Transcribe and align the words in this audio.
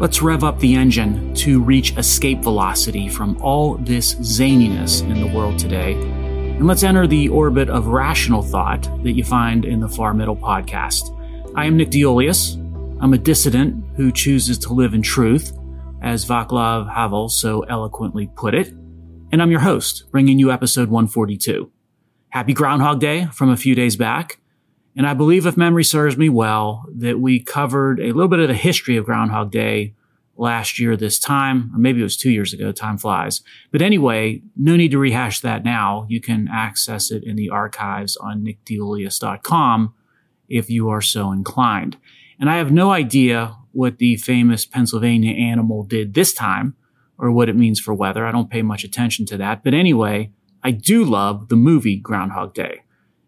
Let's 0.00 0.22
rev 0.22 0.44
up 0.44 0.60
the 0.60 0.76
engine 0.76 1.34
to 1.34 1.60
reach 1.60 1.96
escape 1.96 2.38
velocity 2.38 3.08
from 3.08 3.36
all 3.42 3.74
this 3.78 4.14
zaniness 4.14 5.02
in 5.02 5.20
the 5.20 5.26
world 5.26 5.58
today. 5.58 5.94
And 5.94 6.68
let's 6.68 6.84
enter 6.84 7.08
the 7.08 7.28
orbit 7.30 7.68
of 7.68 7.88
rational 7.88 8.44
thought 8.44 8.82
that 9.02 9.14
you 9.14 9.24
find 9.24 9.64
in 9.64 9.80
the 9.80 9.88
Far 9.88 10.14
Middle 10.14 10.36
podcast. 10.36 11.12
I 11.56 11.64
am 11.64 11.76
Nick 11.76 11.90
DeIuliis. 11.90 12.54
I'm 13.02 13.12
a 13.12 13.18
dissident 13.18 13.84
who 13.96 14.12
chooses 14.12 14.56
to 14.58 14.72
live 14.72 14.94
in 14.94 15.02
truth, 15.02 15.52
as 16.00 16.24
Václav 16.24 16.94
Havel 16.94 17.28
so 17.28 17.62
eloquently 17.62 18.30
put 18.36 18.54
it. 18.54 18.68
And 19.32 19.42
I'm 19.42 19.50
your 19.50 19.60
host, 19.60 20.04
bringing 20.12 20.38
you 20.38 20.52
episode 20.52 20.90
142. 20.90 21.72
Happy 22.28 22.52
Groundhog 22.52 23.00
Day 23.00 23.26
from 23.32 23.50
a 23.50 23.56
few 23.56 23.74
days 23.74 23.96
back. 23.96 24.38
And 24.98 25.06
I 25.06 25.14
believe, 25.14 25.46
if 25.46 25.56
memory 25.56 25.84
serves 25.84 26.16
me 26.16 26.28
well, 26.28 26.84
that 26.92 27.20
we 27.20 27.38
covered 27.38 28.00
a 28.00 28.10
little 28.10 28.26
bit 28.26 28.40
of 28.40 28.48
the 28.48 28.54
history 28.54 28.96
of 28.96 29.04
Groundhog 29.04 29.52
Day 29.52 29.94
last 30.36 30.80
year 30.80 30.96
this 30.96 31.20
time, 31.20 31.70
or 31.72 31.78
maybe 31.78 32.00
it 32.00 32.02
was 32.02 32.16
two 32.16 32.32
years 32.32 32.52
ago. 32.52 32.72
Time 32.72 32.98
flies. 32.98 33.40
But 33.70 33.80
anyway, 33.80 34.42
no 34.56 34.74
need 34.74 34.90
to 34.90 34.98
rehash 34.98 35.38
that 35.40 35.64
now. 35.64 36.04
You 36.08 36.20
can 36.20 36.48
access 36.50 37.12
it 37.12 37.22
in 37.22 37.36
the 37.36 37.48
archives 37.48 38.16
on 38.16 38.44
nickdeiuliis.com 38.44 39.94
if 40.48 40.68
you 40.68 40.88
are 40.88 41.02
so 41.02 41.30
inclined. 41.30 41.96
And 42.40 42.50
I 42.50 42.56
have 42.56 42.72
no 42.72 42.90
idea 42.90 43.56
what 43.70 43.98
the 43.98 44.16
famous 44.16 44.66
Pennsylvania 44.66 45.30
animal 45.30 45.84
did 45.84 46.14
this 46.14 46.32
time 46.32 46.74
or 47.18 47.30
what 47.30 47.48
it 47.48 47.54
means 47.54 47.78
for 47.78 47.94
weather. 47.94 48.26
I 48.26 48.32
don't 48.32 48.50
pay 48.50 48.62
much 48.62 48.82
attention 48.82 49.26
to 49.26 49.36
that. 49.36 49.62
But 49.62 49.74
anyway, 49.74 50.32
I 50.64 50.72
do 50.72 51.04
love 51.04 51.50
the 51.50 51.56
movie 51.56 51.96
Groundhog 51.96 52.52
Day. 52.52 52.80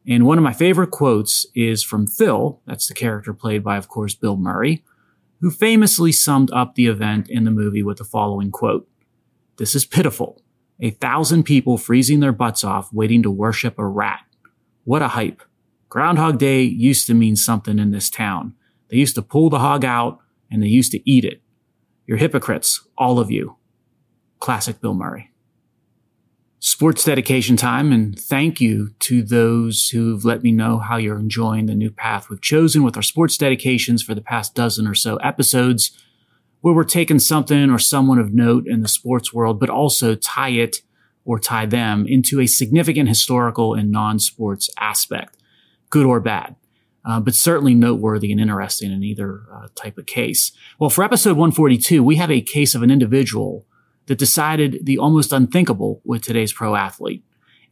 And 0.06 0.27
one 0.27 0.38
of 0.38 0.45
my 0.45 0.52
favorite 0.52 0.90
quotes 0.90 1.46
is 1.54 1.82
from 1.82 2.06
Phil, 2.06 2.60
that's 2.66 2.88
the 2.88 2.95
character 2.95 3.34
played 3.34 3.62
by, 3.62 3.76
of 3.76 3.88
course, 3.88 4.15
Bill 4.15 4.37
Murray, 4.37 4.82
who 5.40 5.51
famously 5.51 6.12
summed 6.12 6.51
up 6.52 6.74
the 6.74 6.87
event 6.87 7.29
in 7.29 7.45
the 7.45 7.51
movie 7.51 7.82
with 7.82 7.98
the 7.98 8.04
following 8.04 8.51
quote 8.51 8.88
This 9.59 9.74
is 9.74 9.84
pitiful. 9.84 10.43
A 10.80 10.90
thousand 10.90 11.43
people 11.43 11.76
freezing 11.76 12.21
their 12.21 12.32
butts 12.32 12.65
off 12.65 12.93
waiting 12.93 13.23
to 13.23 13.30
worship 13.30 13.78
a 13.78 13.87
rat. 13.87 14.21
What 14.84 15.02
a 15.02 15.09
hype. 15.09 15.43
Groundhog 15.90 16.38
Day 16.38 16.62
used 16.62 17.06
to 17.09 17.15
mean 17.15 17.37
something 17.37 17.78
in 17.78 17.90
this 17.90 18.09
town. 18.09 18.54
They 18.88 18.96
used 18.96 19.15
to 19.16 19.23
pull 19.23 19.51
the 19.51 19.59
hog 19.59 19.84
out 19.84 20.21
and 20.51 20.62
they 20.62 20.68
used 20.68 20.93
to 20.93 21.10
eat 21.10 21.24
it. 21.24 21.43
You're 22.06 22.16
hypocrites, 22.16 22.87
all 22.96 23.18
of 23.18 23.30
you. 23.30 23.56
Classic 24.38 24.80
Bill 24.80 24.95
Murray 24.95 25.30
sports 26.60 27.04
dedication 27.04 27.56
time 27.56 27.90
and 27.90 28.18
thank 28.18 28.60
you 28.60 28.90
to 29.00 29.22
those 29.22 29.88
who've 29.88 30.24
let 30.24 30.42
me 30.42 30.52
know 30.52 30.78
how 30.78 30.96
you're 30.96 31.18
enjoying 31.18 31.66
the 31.66 31.74
new 31.74 31.90
path 31.90 32.28
we've 32.28 32.42
chosen 32.42 32.82
with 32.82 32.96
our 32.96 33.02
sports 33.02 33.36
dedications 33.38 34.02
for 34.02 34.14
the 34.14 34.20
past 34.20 34.54
dozen 34.54 34.86
or 34.86 34.94
so 34.94 35.16
episodes 35.16 35.90
where 36.60 36.74
we're 36.74 36.84
taking 36.84 37.18
something 37.18 37.70
or 37.70 37.78
someone 37.78 38.18
of 38.18 38.32
note 38.32 38.66
in 38.66 38.82
the 38.82 38.88
sports 38.88 39.32
world, 39.32 39.58
but 39.58 39.70
also 39.70 40.14
tie 40.14 40.50
it 40.50 40.78
or 41.24 41.38
tie 41.38 41.66
them 41.66 42.06
into 42.06 42.40
a 42.40 42.46
significant 42.46 43.08
historical 43.08 43.74
and 43.74 43.90
non-sports 43.90 44.70
aspect, 44.78 45.36
good 45.90 46.06
or 46.06 46.20
bad. 46.20 46.56
Uh, 47.02 47.18
but 47.18 47.34
certainly 47.34 47.74
noteworthy 47.74 48.30
and 48.30 48.40
interesting 48.40 48.92
in 48.92 49.02
either 49.02 49.44
uh, 49.50 49.68
type 49.74 49.96
of 49.96 50.04
case. 50.04 50.52
Well, 50.78 50.90
for 50.90 51.02
episode 51.02 51.30
142, 51.30 52.02
we 52.02 52.16
have 52.16 52.30
a 52.30 52.42
case 52.42 52.74
of 52.74 52.82
an 52.82 52.90
individual 52.90 53.64
that 54.10 54.18
decided 54.18 54.80
the 54.82 54.98
almost 54.98 55.32
unthinkable 55.32 56.00
with 56.04 56.20
today's 56.20 56.52
pro 56.52 56.74
athlete 56.74 57.22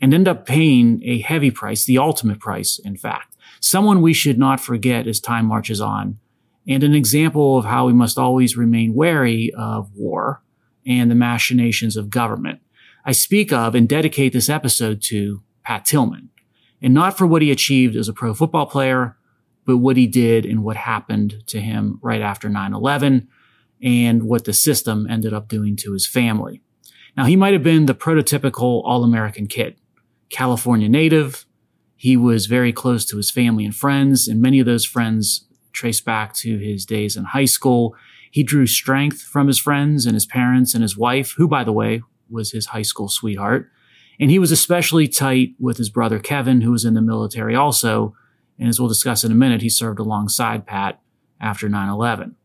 and 0.00 0.14
end 0.14 0.28
up 0.28 0.46
paying 0.46 1.02
a 1.02 1.18
heavy 1.18 1.50
price, 1.50 1.84
the 1.84 1.98
ultimate 1.98 2.38
price, 2.38 2.78
in 2.78 2.96
fact. 2.96 3.34
Someone 3.58 4.00
we 4.00 4.12
should 4.12 4.38
not 4.38 4.60
forget 4.60 5.08
as 5.08 5.18
time 5.18 5.46
marches 5.46 5.80
on, 5.80 6.20
and 6.64 6.84
an 6.84 6.94
example 6.94 7.58
of 7.58 7.64
how 7.64 7.88
we 7.88 7.92
must 7.92 8.18
always 8.18 8.56
remain 8.56 8.94
wary 8.94 9.52
of 9.58 9.90
war 9.96 10.40
and 10.86 11.10
the 11.10 11.16
machinations 11.16 11.96
of 11.96 12.08
government. 12.08 12.60
I 13.04 13.10
speak 13.10 13.52
of 13.52 13.74
and 13.74 13.88
dedicate 13.88 14.32
this 14.32 14.48
episode 14.48 15.02
to 15.06 15.42
Pat 15.64 15.84
Tillman, 15.86 16.28
and 16.80 16.94
not 16.94 17.18
for 17.18 17.26
what 17.26 17.42
he 17.42 17.50
achieved 17.50 17.96
as 17.96 18.08
a 18.08 18.12
pro 18.12 18.32
football 18.32 18.66
player, 18.66 19.16
but 19.66 19.78
what 19.78 19.96
he 19.96 20.06
did 20.06 20.46
and 20.46 20.62
what 20.62 20.76
happened 20.76 21.42
to 21.48 21.60
him 21.60 21.98
right 22.00 22.22
after 22.22 22.48
9 22.48 22.74
11 22.74 23.26
and 23.82 24.24
what 24.24 24.44
the 24.44 24.52
system 24.52 25.06
ended 25.08 25.32
up 25.32 25.48
doing 25.48 25.76
to 25.76 25.92
his 25.92 26.06
family. 26.06 26.62
Now, 27.16 27.24
he 27.24 27.36
might 27.36 27.52
have 27.52 27.62
been 27.62 27.86
the 27.86 27.94
prototypical 27.94 28.82
All 28.84 29.04
American 29.04 29.46
kid, 29.46 29.76
California 30.30 30.88
native. 30.88 31.46
He 31.96 32.16
was 32.16 32.46
very 32.46 32.72
close 32.72 33.04
to 33.06 33.16
his 33.16 33.30
family 33.30 33.64
and 33.64 33.74
friends, 33.74 34.28
and 34.28 34.40
many 34.40 34.60
of 34.60 34.66
those 34.66 34.84
friends 34.84 35.46
trace 35.72 36.00
back 36.00 36.32
to 36.34 36.58
his 36.58 36.84
days 36.84 37.16
in 37.16 37.24
high 37.24 37.44
school. 37.44 37.96
He 38.30 38.42
drew 38.42 38.66
strength 38.66 39.22
from 39.22 39.46
his 39.46 39.58
friends 39.58 40.06
and 40.06 40.14
his 40.14 40.26
parents 40.26 40.74
and 40.74 40.82
his 40.82 40.96
wife, 40.96 41.34
who, 41.36 41.48
by 41.48 41.64
the 41.64 41.72
way, 41.72 42.02
was 42.30 42.52
his 42.52 42.66
high 42.66 42.82
school 42.82 43.08
sweetheart. 43.08 43.70
And 44.20 44.30
he 44.30 44.38
was 44.38 44.52
especially 44.52 45.08
tight 45.08 45.54
with 45.58 45.76
his 45.76 45.90
brother 45.90 46.18
Kevin, 46.18 46.60
who 46.60 46.72
was 46.72 46.84
in 46.84 46.94
the 46.94 47.00
military 47.00 47.54
also. 47.54 48.14
And 48.58 48.68
as 48.68 48.80
we'll 48.80 48.88
discuss 48.88 49.24
in 49.24 49.32
a 49.32 49.36
minute, 49.36 49.62
he 49.62 49.68
served 49.68 49.98
alongside 50.00 50.66
Pat 50.66 51.00
after 51.40 51.68
9 51.68 51.88
11. 51.88 52.36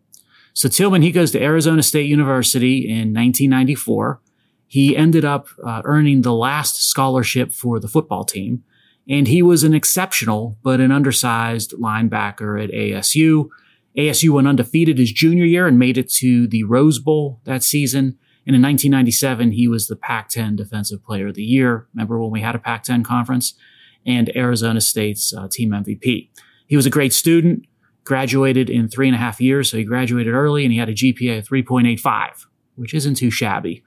So 0.54 0.70
Tillman, 0.70 1.02
he 1.02 1.12
goes 1.12 1.32
to 1.32 1.42
Arizona 1.42 1.82
State 1.82 2.08
University 2.08 2.88
in 2.88 3.14
1994. 3.14 4.22
He 4.68 4.96
ended 4.96 5.26
up 5.26 5.48
uh, 5.66 5.82
earning 5.86 6.22
the 6.22 6.34
last 6.34 6.90
scholarship 6.90 7.52
for 7.52 7.80
the 7.80 7.88
football 7.88 8.24
team. 8.24 8.64
And 9.10 9.28
he 9.28 9.42
was 9.42 9.64
an 9.64 9.74
exceptional, 9.74 10.58
but 10.64 10.80
an 10.80 10.92
undersized 10.92 11.74
linebacker 11.74 12.64
at 12.64 12.72
ASU. 12.72 13.50
ASU 13.98 14.30
went 14.30 14.48
undefeated 14.48 14.98
his 14.98 15.12
junior 15.12 15.46
year 15.46 15.68
and 15.68 15.78
made 15.78 15.98
it 15.98 16.10
to 16.14 16.48
the 16.48 16.64
Rose 16.64 17.00
Bowl 17.00 17.42
that 17.44 17.64
season. 17.64 18.18
And 18.46 18.56
in 18.56 18.62
1997, 18.62 19.52
he 19.52 19.68
was 19.68 19.88
the 19.88 19.96
Pac 19.96 20.30
10 20.30 20.56
Defensive 20.56 21.04
Player 21.04 21.28
of 21.28 21.36
the 21.36 21.44
Year. 21.44 21.88
Remember 21.94 22.20
when 22.20 22.32
we 22.32 22.42
had 22.42 22.56
a 22.56 22.60
Pac 22.60 22.84
10 22.84 23.04
conference? 23.04 23.54
And 24.06 24.36
Arizona 24.36 24.82
State's 24.82 25.34
uh, 25.34 25.48
team 25.50 25.72
MVP. 25.72 26.30
He 26.68 26.76
was 26.76 26.86
a 26.86 26.90
great 26.90 27.14
student, 27.14 27.66
graduated 28.04 28.70
in 28.70 28.88
three 28.88 29.08
and 29.08 29.16
a 29.16 29.20
half 29.20 29.40
years. 29.40 29.72
So 29.72 29.78
he 29.78 29.84
graduated 29.84 30.34
early 30.34 30.64
and 30.64 30.72
he 30.72 30.80
had 30.80 30.90
a 30.90 30.94
GPA 30.94 31.40
of 31.40 31.48
3.85, 31.48 32.46
which 32.76 32.94
isn't 32.94 33.16
too 33.16 33.32
shabby. 33.32 33.84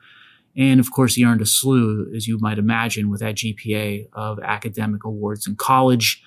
And 0.57 0.81
of 0.81 0.91
course, 0.91 1.15
he 1.15 1.25
earned 1.25 1.43
a 1.43 1.47
slew, 1.47 2.11
as 2.15 2.27
you 2.27 2.39
might 2.39 2.59
imagine, 2.59 3.11
with 3.11 3.21
that 3.21 3.35
GPA 3.35 4.07
of 4.15 4.39
academic 4.43 5.05
awards 5.05 5.47
in 5.47 5.57
college. 5.57 6.23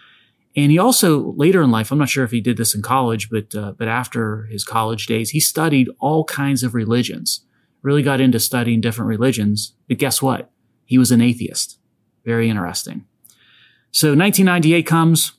And 0.55 0.71
he 0.71 0.77
also 0.77 1.33
later 1.35 1.61
in 1.61 1.71
life, 1.71 1.91
I'm 1.91 1.97
not 1.97 2.09
sure 2.09 2.23
if 2.23 2.31
he 2.31 2.41
did 2.41 2.57
this 2.57 2.75
in 2.75 2.81
college, 2.81 3.29
but 3.29 3.55
uh, 3.55 3.73
but 3.77 3.87
after 3.87 4.43
his 4.45 4.63
college 4.63 5.07
days, 5.07 5.31
he 5.31 5.39
studied 5.39 5.89
all 5.99 6.23
kinds 6.25 6.63
of 6.63 6.73
religions. 6.73 7.45
Really 7.81 8.03
got 8.03 8.19
into 8.19 8.39
studying 8.39 8.81
different 8.81 9.09
religions. 9.09 9.73
But 9.87 9.99
guess 9.99 10.21
what? 10.21 10.51
He 10.85 10.97
was 10.97 11.11
an 11.11 11.21
atheist. 11.21 11.79
Very 12.25 12.49
interesting. 12.49 13.05
So 13.91 14.09
1998 14.09 14.85
comes. 14.85 15.33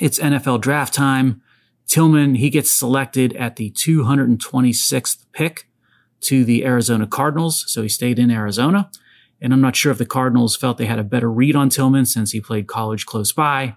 It's 0.00 0.18
NFL 0.18 0.60
draft 0.60 0.94
time. 0.94 1.42
Tillman, 1.86 2.36
he 2.36 2.50
gets 2.50 2.70
selected 2.70 3.34
at 3.36 3.56
the 3.56 3.70
226th 3.70 5.24
pick 5.32 5.68
to 6.22 6.44
the 6.44 6.64
Arizona 6.64 7.06
Cardinals. 7.06 7.64
So 7.68 7.82
he 7.82 7.88
stayed 7.88 8.18
in 8.18 8.30
Arizona. 8.30 8.90
And 9.40 9.52
I'm 9.52 9.60
not 9.60 9.76
sure 9.76 9.92
if 9.92 9.98
the 9.98 10.06
Cardinals 10.06 10.56
felt 10.56 10.78
they 10.78 10.86
had 10.86 10.98
a 10.98 11.04
better 11.04 11.30
read 11.30 11.54
on 11.54 11.68
Tillman 11.68 12.06
since 12.06 12.32
he 12.32 12.40
played 12.40 12.66
college 12.66 13.04
close 13.04 13.32
by, 13.32 13.76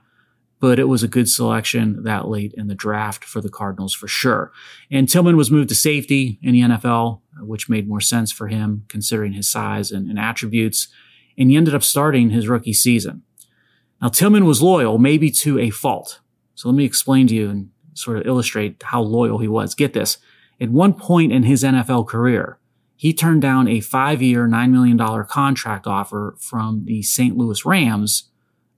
but 0.59 0.79
it 0.79 0.85
was 0.85 1.03
a 1.03 1.07
good 1.07 1.29
selection 1.29 2.03
that 2.03 2.29
late 2.29 2.53
in 2.55 2.67
the 2.67 2.75
draft 2.75 3.25
for 3.25 3.41
the 3.41 3.49
Cardinals 3.49 3.93
for 3.93 4.07
sure. 4.07 4.51
And 4.89 5.07
Tillman 5.07 5.37
was 5.37 5.51
moved 5.51 5.69
to 5.69 5.75
safety 5.75 6.39
in 6.41 6.53
the 6.53 6.61
NFL, 6.61 7.21
which 7.41 7.69
made 7.69 7.89
more 7.89 8.01
sense 8.01 8.31
for 8.31 8.47
him 8.47 8.85
considering 8.87 9.33
his 9.33 9.49
size 9.49 9.91
and, 9.91 10.09
and 10.09 10.17
attributes. 10.17 10.87
And 11.37 11.49
he 11.49 11.57
ended 11.57 11.75
up 11.75 11.83
starting 11.83 12.29
his 12.29 12.47
rookie 12.47 12.73
season. 12.73 13.23
Now, 14.01 14.07
Tillman 14.07 14.45
was 14.45 14.61
loyal, 14.61 14.97
maybe 14.97 15.29
to 15.31 15.59
a 15.59 15.69
fault. 15.69 16.21
So 16.55 16.69
let 16.69 16.75
me 16.75 16.85
explain 16.85 17.27
to 17.27 17.35
you 17.35 17.67
sort 17.99 18.17
of 18.17 18.25
illustrate 18.25 18.81
how 18.83 19.01
loyal 19.01 19.39
he 19.39 19.47
was. 19.47 19.75
Get 19.75 19.93
this. 19.93 20.17
At 20.61 20.69
one 20.69 20.93
point 20.93 21.31
in 21.31 21.43
his 21.43 21.63
NFL 21.63 22.07
career, 22.07 22.59
he 22.95 23.13
turned 23.13 23.41
down 23.41 23.67
a 23.67 23.79
five 23.79 24.21
year, 24.21 24.47
$9 24.47 24.71
million 24.71 24.97
contract 25.25 25.87
offer 25.87 26.35
from 26.39 26.83
the 26.85 27.01
St. 27.01 27.37
Louis 27.37 27.65
Rams 27.65 28.29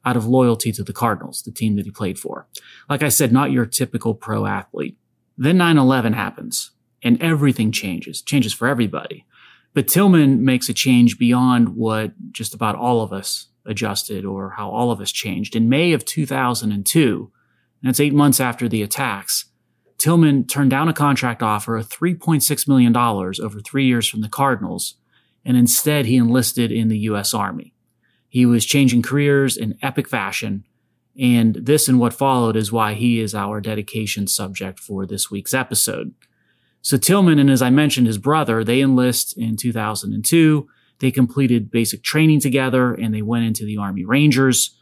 out 0.05 0.17
of 0.17 0.27
loyalty 0.27 0.71
to 0.71 0.83
the 0.83 0.93
Cardinals, 0.93 1.41
the 1.41 1.51
team 1.51 1.75
that 1.75 1.85
he 1.85 1.91
played 1.91 2.19
for. 2.19 2.47
Like 2.89 3.03
I 3.03 3.09
said, 3.09 3.31
not 3.31 3.51
your 3.51 3.65
typical 3.65 4.13
pro 4.13 4.45
athlete. 4.45 4.97
Then 5.37 5.57
9-11 5.57 6.13
happens 6.13 6.71
and 7.03 7.21
everything 7.21 7.71
changes, 7.71 8.21
changes 8.21 8.53
for 8.53 8.67
everybody. 8.67 9.25
But 9.73 9.87
Tillman 9.87 10.43
makes 10.43 10.69
a 10.69 10.73
change 10.73 11.17
beyond 11.17 11.75
what 11.75 12.13
just 12.31 12.53
about 12.53 12.75
all 12.75 13.01
of 13.01 13.13
us 13.13 13.47
adjusted 13.65 14.25
or 14.25 14.51
how 14.51 14.69
all 14.69 14.91
of 14.91 15.01
us 15.01 15.11
changed. 15.11 15.55
In 15.55 15.69
May 15.69 15.93
of 15.93 16.05
2002, 16.05 17.31
and 17.81 17.89
it's 17.89 17.99
eight 17.99 18.13
months 18.13 18.39
after 18.39 18.67
the 18.67 18.83
attacks. 18.83 19.45
Tillman 19.97 20.47
turned 20.47 20.71
down 20.71 20.89
a 20.89 20.93
contract 20.93 21.43
offer 21.43 21.77
of 21.77 21.89
$3.6 21.89 22.67
million 22.67 22.95
over 22.95 23.59
three 23.59 23.85
years 23.85 24.07
from 24.07 24.21
the 24.21 24.29
Cardinals, 24.29 24.95
and 25.45 25.55
instead 25.55 26.05
he 26.05 26.17
enlisted 26.17 26.71
in 26.71 26.87
the 26.87 26.99
U.S. 26.99 27.33
Army. 27.33 27.73
He 28.27 28.45
was 28.45 28.65
changing 28.65 29.01
careers 29.01 29.57
in 29.57 29.77
epic 29.81 30.07
fashion, 30.07 30.65
and 31.19 31.55
this 31.55 31.87
and 31.87 31.99
what 31.99 32.13
followed 32.13 32.55
is 32.55 32.71
why 32.71 32.93
he 32.93 33.19
is 33.19 33.35
our 33.35 33.59
dedication 33.61 34.25
subject 34.27 34.79
for 34.79 35.05
this 35.05 35.29
week's 35.29 35.53
episode. 35.53 36.13
So 36.81 36.97
Tillman 36.97 37.37
and 37.37 37.51
as 37.51 37.61
I 37.61 37.69
mentioned, 37.69 38.07
his 38.07 38.17
brother, 38.17 38.63
they 38.63 38.81
enlist 38.81 39.37
in 39.37 39.55
2002. 39.55 40.67
They 40.99 41.11
completed 41.11 41.69
basic 41.69 42.03
training 42.03 42.39
together 42.39 42.93
and 42.93 43.13
they 43.13 43.21
went 43.21 43.45
into 43.45 43.65
the 43.65 43.77
Army 43.77 44.05
Rangers. 44.05 44.75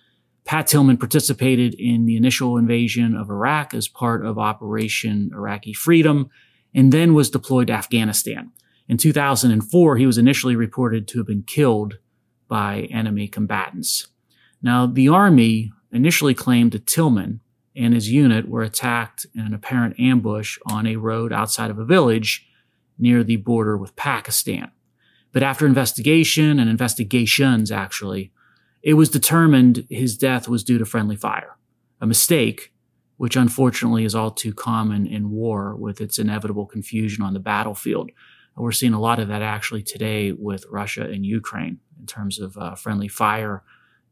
Pat 0.50 0.66
Tillman 0.66 0.98
participated 0.98 1.76
in 1.76 2.08
the 2.08 2.18
initial 2.18 2.58
invasion 2.58 3.16
of 3.16 3.30
Iraq 3.30 3.76
as 3.76 3.88
part 3.88 4.26
of 4.26 4.40
Operation 4.40 5.30
Iraqi 5.32 5.74
Freedom 5.74 6.32
and 6.74 6.92
then 6.92 7.14
was 7.14 7.30
deployed 7.30 7.68
to 7.68 7.74
Afghanistan. 7.74 8.52
In 8.88 8.98
2004, 8.98 9.98
he 9.98 10.08
was 10.08 10.18
initially 10.18 10.56
reported 10.56 11.08
to 11.08 11.20
have 11.20 11.28
been 11.28 11.44
killed 11.44 12.00
by 12.48 12.88
enemy 12.90 13.28
combatants. 13.28 14.08
Now, 14.60 14.88
the 14.88 15.08
Army 15.08 15.72
initially 15.92 16.34
claimed 16.34 16.72
that 16.72 16.88
Tillman 16.88 17.42
and 17.76 17.94
his 17.94 18.10
unit 18.10 18.50
were 18.50 18.64
attacked 18.64 19.28
in 19.36 19.42
an 19.42 19.54
apparent 19.54 20.00
ambush 20.00 20.58
on 20.66 20.88
a 20.88 20.96
road 20.96 21.32
outside 21.32 21.70
of 21.70 21.78
a 21.78 21.86
village 21.86 22.48
near 22.98 23.24
the 23.24 23.36
border 23.36 23.78
with 23.78 23.96
Pakistan. 23.96 24.72
But 25.32 25.44
after 25.44 25.68
investigation 25.68 26.58
and 26.58 26.68
investigations, 26.68 27.72
actually, 27.72 28.32
it 28.82 28.94
was 28.94 29.10
determined 29.10 29.86
his 29.90 30.18
death 30.18 30.48
was 30.48 30.64
due 30.64 30.78
to 30.78 30.86
friendly 30.86 31.16
fire, 31.16 31.58
a 32.02 32.08
mistake 32.08 32.74
which 33.20 33.36
unfortunately 33.36 34.06
is 34.06 34.16
all 34.16 34.32
too 34.32 34.54
common 34.54 35.06
in 35.06 35.30
war 35.30 35.76
with 35.76 36.00
its 36.00 36.18
inevitable 36.18 36.66
confusion 36.66 37.22
on 37.22 37.34
the 37.34 37.40
battlefield. 37.40 38.10
We're 38.56 38.72
seeing 38.72 38.94
a 38.94 39.00
lot 39.00 39.20
of 39.20 39.28
that 39.28 39.42
actually 39.42 39.84
today 39.84 40.32
with 40.32 40.66
Russia 40.70 41.04
and 41.04 41.26
Ukraine 41.26 41.80
in 42.00 42.06
terms 42.06 42.40
of 42.40 42.58
uh, 42.58 42.76
friendly 42.76 43.10
fire 43.10 43.62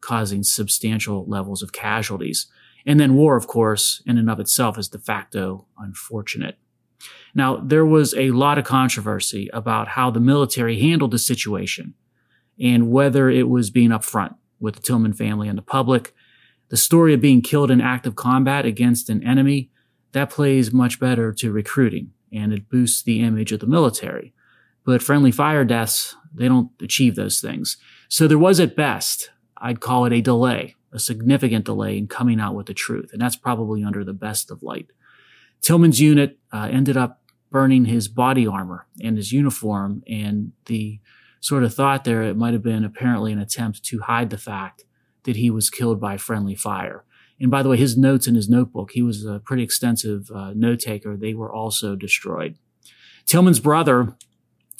causing 0.01 0.43
substantial 0.43 1.25
levels 1.25 1.63
of 1.63 1.71
casualties. 1.71 2.47
And 2.85 2.99
then 2.99 3.15
war, 3.15 3.37
of 3.37 3.47
course, 3.47 4.03
in 4.05 4.17
and 4.17 4.29
of 4.29 4.41
itself 4.41 4.77
is 4.77 4.89
de 4.89 4.99
facto 4.99 5.67
unfortunate. 5.77 6.57
Now, 7.33 7.55
there 7.55 7.85
was 7.85 8.13
a 8.13 8.31
lot 8.31 8.57
of 8.57 8.65
controversy 8.65 9.49
about 9.53 9.87
how 9.89 10.11
the 10.11 10.19
military 10.19 10.81
handled 10.81 11.11
the 11.11 11.19
situation 11.19 11.93
and 12.59 12.91
whether 12.91 13.29
it 13.29 13.47
was 13.47 13.69
being 13.69 13.91
upfront 13.91 14.35
with 14.59 14.75
the 14.75 14.81
Tillman 14.81 15.13
family 15.13 15.47
and 15.47 15.57
the 15.57 15.63
public. 15.63 16.13
The 16.69 16.77
story 16.77 17.13
of 17.13 17.21
being 17.21 17.41
killed 17.41 17.71
in 17.71 17.81
active 17.81 18.15
combat 18.15 18.65
against 18.65 19.09
an 19.09 19.23
enemy, 19.23 19.71
that 20.13 20.29
plays 20.29 20.73
much 20.73 20.99
better 20.99 21.33
to 21.33 21.51
recruiting 21.51 22.11
and 22.31 22.53
it 22.53 22.69
boosts 22.69 23.03
the 23.03 23.21
image 23.21 23.51
of 23.51 23.59
the 23.59 23.67
military. 23.67 24.33
But 24.83 25.03
friendly 25.03 25.31
fire 25.31 25.65
deaths, 25.65 26.15
they 26.33 26.47
don't 26.47 26.71
achieve 26.81 27.15
those 27.15 27.39
things. 27.39 27.77
So 28.09 28.27
there 28.27 28.37
was 28.37 28.59
at 28.59 28.75
best, 28.75 29.31
I'd 29.57 29.79
call 29.79 30.05
it 30.05 30.13
a 30.13 30.21
delay 30.21 30.75
a 30.91 30.99
significant 30.99 31.65
delay 31.65 31.97
in 31.97 32.07
coming 32.07 32.39
out 32.39 32.55
with 32.55 32.65
the 32.65 32.73
truth. 32.73 33.11
And 33.11 33.21
that's 33.21 33.35
probably 33.35 33.83
under 33.83 34.03
the 34.03 34.13
best 34.13 34.51
of 34.51 34.63
light. 34.63 34.87
Tillman's 35.61 35.99
unit 35.99 36.37
uh, 36.51 36.69
ended 36.71 36.97
up 36.97 37.21
burning 37.49 37.85
his 37.85 38.07
body 38.07 38.45
armor 38.45 38.87
and 39.01 39.17
his 39.17 39.31
uniform. 39.31 40.03
And 40.07 40.51
the 40.65 40.99
sort 41.39 41.63
of 41.63 41.73
thought 41.73 42.03
there, 42.03 42.23
it 42.23 42.37
might 42.37 42.53
have 42.53 42.63
been 42.63 42.83
apparently 42.83 43.31
an 43.31 43.39
attempt 43.39 43.83
to 43.85 43.99
hide 43.99 44.29
the 44.29 44.37
fact 44.37 44.83
that 45.23 45.35
he 45.35 45.49
was 45.49 45.69
killed 45.69 45.99
by 45.99 46.17
friendly 46.17 46.55
fire. 46.55 47.03
And 47.39 47.51
by 47.51 47.61
the 47.61 47.69
way, 47.69 47.77
his 47.77 47.97
notes 47.97 48.27
in 48.27 48.35
his 48.35 48.49
notebook, 48.49 48.91
he 48.93 49.01
was 49.01 49.25
a 49.25 49.39
pretty 49.39 49.63
extensive 49.63 50.31
uh, 50.31 50.53
note 50.55 50.79
taker. 50.79 51.15
They 51.15 51.33
were 51.33 51.53
also 51.53 51.95
destroyed. 51.95 52.57
Tillman's 53.25 53.59
brother 53.59 54.15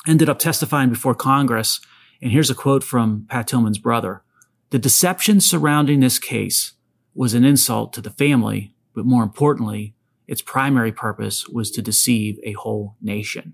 ended 0.08 0.30
up 0.30 0.40
testifying 0.40 0.90
before 0.90 1.14
Congress. 1.14 1.80
And 2.22 2.32
here's 2.32 2.50
a 2.50 2.56
quote 2.56 2.84
from 2.84 3.28
Pat 3.30 3.48
Tillman's 3.48 3.78
brother. 3.78 4.24
The 4.72 4.80
deception 4.80 5.40
surrounding 5.40 6.00
this 6.00 6.18
case 6.18 6.74
was 7.14 7.34
an 7.34 7.46
insult 7.46 7.94
to 7.94 8.02
the 8.02 8.10
family, 8.10 8.74
but 8.96 9.06
more 9.06 9.24
importantly, 9.24 9.94
its 10.28 10.42
primary 10.42 10.92
purpose 10.92 11.48
was 11.48 11.72
to 11.72 11.82
deceive 11.82 12.40
a 12.44 12.54
whole 12.54 12.96
nation. 13.02 13.54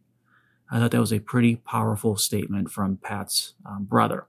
I 0.73 0.79
thought 0.79 0.89
that 0.89 0.99
was 0.99 1.13
a 1.13 1.19
pretty 1.19 1.57
powerful 1.57 2.17
statement 2.17 2.71
from 2.71 2.97
Pat's 2.97 3.53
um, 3.63 3.83
brother. 3.83 4.25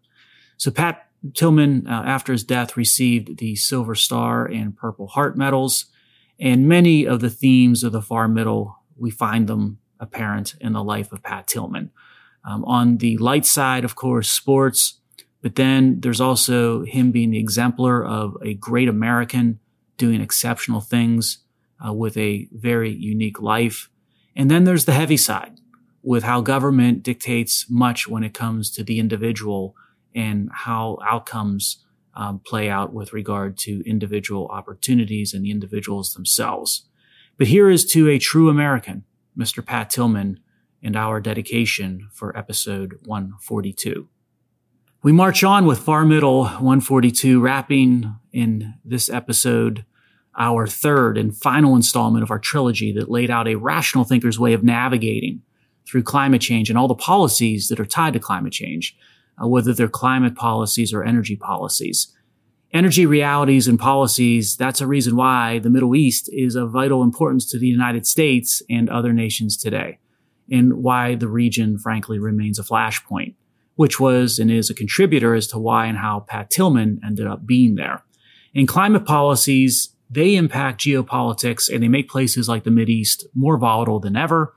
So 0.58 0.70
Pat 0.70 1.08
Tillman, 1.32 1.87
uh, 1.87 2.02
after 2.05 2.32
his 2.32 2.44
death, 2.44 2.76
received 2.76 3.38
the 3.38 3.56
Silver 3.56 3.94
Star 3.94 4.44
and 4.44 4.76
Purple 4.76 5.06
Heart 5.06 5.38
medals, 5.38 5.87
and 6.38 6.69
many 6.69 7.06
of 7.06 7.20
the 7.20 7.31
themes 7.31 7.82
of 7.82 7.93
the 7.93 8.02
far 8.02 8.29
middle, 8.29 8.76
we 8.94 9.11
find 9.11 9.46
them 9.46 9.79
apparent 9.99 10.55
in 10.61 10.75
the 10.75 10.85
life 10.85 11.12
of 11.12 11.23
Pat 11.23 11.46
Tillman. 11.46 11.91
Um, 12.44 12.62
on 12.67 12.99
the 12.99 13.17
light 13.17 13.46
side, 13.46 13.82
of 13.82 13.94
course, 13.94 14.29
sports, 14.29 15.00
but 15.41 15.55
then 15.55 16.00
there's 16.00 16.20
also 16.20 16.85
him 16.85 17.11
being 17.11 17.31
the 17.31 17.38
exemplar 17.38 18.05
of 18.05 18.37
a 18.43 18.52
great 18.52 18.88
American 18.88 19.61
doing 19.96 20.20
exceptional 20.20 20.82
things 20.82 21.38
uh, 21.87 21.93
with 21.94 22.19
a 22.19 22.49
very 22.52 22.91
unique 22.91 23.41
life. 23.41 23.88
And 24.37 24.50
then 24.50 24.64
there's 24.64 24.85
the 24.85 24.93
heavy 24.93 25.17
side 25.17 25.58
with 26.05 26.23
how 26.23 26.41
government 26.41 27.03
dictates 27.03 27.67
much 27.71 28.06
when 28.06 28.23
it 28.23 28.35
comes 28.35 28.71
to 28.71 28.85
the 28.85 28.99
individual 28.99 29.75
and 30.15 30.51
how 30.53 30.99
outcomes 31.05 31.79
um, 32.15 32.41
play 32.45 32.69
out 32.69 32.93
with 32.93 33.12
regard 33.12 33.56
to 33.56 33.83
individual 33.89 34.47
opportunities 34.49 35.33
and 35.35 35.45
the 35.45 35.51
individuals 35.51 36.12
themselves. 36.12 36.87
But 37.37 37.49
here 37.49 37.69
is 37.69 37.85
to 37.87 38.09
a 38.09 38.19
true 38.19 38.49
American, 38.49 39.05
Mr. 39.37 39.65
Pat 39.65 39.91
Tillman, 39.91 40.39
and 40.83 40.95
our 40.95 41.21
dedication 41.21 42.09
for 42.12 42.37
episode 42.37 42.99
142. 43.06 44.09
We 45.03 45.12
march 45.12 45.43
on 45.43 45.65
with 45.65 45.79
Far 45.79 46.05
Middle 46.05 46.45
142, 46.45 47.41
wrapping 47.41 48.15
in 48.33 48.75
this 48.85 49.09
episode 49.09 49.85
our 50.37 50.67
third 50.67 51.17
and 51.17 51.37
final 51.37 51.77
installment 51.77 52.23
of 52.23 52.31
our 52.31 52.39
trilogy 52.39 52.93
that 52.93 53.11
laid 53.11 53.31
out 53.31 53.49
a 53.49 53.55
rational 53.55 54.05
thinker's 54.05 54.39
way 54.39 54.53
of 54.53 54.62
navigating 54.62 55.43
through 55.86 56.02
climate 56.02 56.40
change 56.40 56.69
and 56.70 56.78
all 56.78 56.88
the 56.88 56.94
policies 56.94 57.69
that 57.69 57.81
are 57.81 57.86
tied 57.86 58.12
to 58.14 58.19
climate 58.19 58.52
change, 58.52 58.96
uh, 59.42 59.46
whether 59.46 59.72
they're 59.72 59.88
climate 59.88 60.34
policies 60.34 60.92
or 60.92 61.04
energy 61.04 61.36
policies. 61.36 62.12
Energy 62.72 63.06
realities 63.06 63.69
and 63.69 63.78
policies, 63.78 64.56
that's 64.56 64.81
a 64.81 64.86
reason 64.86 65.14
why 65.14 65.60
the 65.60 65.70
Middle 65.70 65.94
East 65.94 66.28
is 66.32 66.56
of 66.56 66.70
vital 66.70 67.02
importance 67.02 67.48
to 67.50 67.58
the 67.58 67.69
United 67.69 68.06
States 68.06 68.62
and 68.69 68.90
other 68.90 69.12
nations 69.12 69.56
today, 69.56 69.98
and 70.50 70.82
why 70.82 71.14
the 71.14 71.28
region, 71.28 71.78
frankly, 71.78 72.19
remains 72.19 72.58
a 72.58 72.64
flashpoint 72.64 73.34
which 73.76 73.98
was 73.98 74.38
and 74.38 74.50
is 74.50 74.70
a 74.70 74.75
contributor 74.75 75.34
as 75.34 75.46
to 75.48 75.58
why 75.58 75.86
and 75.86 75.98
how 75.98 76.20
Pat 76.20 76.50
Tillman 76.50 77.00
ended 77.04 77.26
up 77.26 77.46
being 77.46 77.75
there. 77.75 78.04
In 78.52 78.66
climate 78.66 79.04
policies, 79.04 79.90
they 80.10 80.36
impact 80.36 80.81
geopolitics 80.81 81.72
and 81.72 81.82
they 81.82 81.88
make 81.88 82.08
places 82.08 82.48
like 82.48 82.64
the 82.64 82.84
East 82.86 83.26
more 83.34 83.58
volatile 83.58 83.98
than 83.98 84.17
ever. 84.17 84.55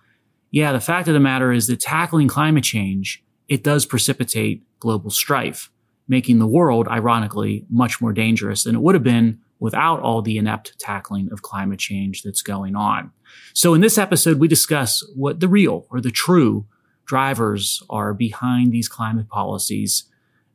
Yeah, 0.51 0.71
the 0.71 0.79
fact 0.79 1.07
of 1.07 1.13
the 1.13 1.19
matter 1.19 1.51
is 1.51 1.67
that 1.67 1.79
tackling 1.79 2.27
climate 2.27 2.63
change, 2.63 3.23
it 3.47 3.63
does 3.63 3.85
precipitate 3.85 4.63
global 4.79 5.09
strife, 5.09 5.69
making 6.07 6.39
the 6.39 6.47
world, 6.47 6.87
ironically, 6.87 7.65
much 7.69 7.99
more 7.99 8.13
dangerous 8.13 8.63
than 8.63 8.75
it 8.75 8.81
would 8.81 8.95
have 8.95 9.03
been 9.03 9.39
without 9.59 9.99
all 9.99 10.21
the 10.21 10.37
inept 10.37 10.77
tackling 10.79 11.29
of 11.31 11.41
climate 11.41 11.79
change 11.79 12.23
that's 12.23 12.41
going 12.41 12.75
on. 12.75 13.11
So 13.53 13.73
in 13.73 13.81
this 13.81 13.97
episode, 13.97 14.39
we 14.39 14.47
discuss 14.47 15.03
what 15.15 15.39
the 15.39 15.47
real 15.47 15.85
or 15.89 15.99
the 15.99 16.11
true 16.11 16.65
drivers 17.05 17.81
are 17.89 18.13
behind 18.13 18.71
these 18.71 18.87
climate 18.87 19.29
policies 19.29 20.05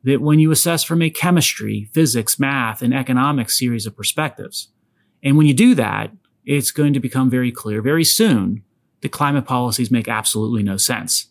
that 0.05 0.21
when 0.21 0.39
you 0.39 0.51
assess 0.51 0.83
from 0.83 1.03
a 1.03 1.11
chemistry, 1.11 1.89
physics, 1.93 2.39
math, 2.39 2.83
and 2.83 2.95
economics 2.95 3.59
series 3.59 3.87
of 3.87 3.97
perspectives. 3.97 4.69
And 5.23 5.37
when 5.37 5.47
you 5.47 5.55
do 5.55 5.75
that, 5.77 6.13
it's 6.45 6.73
going 6.73 6.93
to 6.93 7.01
become 7.01 7.31
very 7.31 7.53
clear 7.53 7.81
very 7.81 8.05
soon 8.05 8.65
that 9.03 9.13
climate 9.13 9.45
policies 9.45 9.91
make 9.91 10.09
absolutely 10.09 10.63
no 10.63 10.77
sense. 10.77 11.29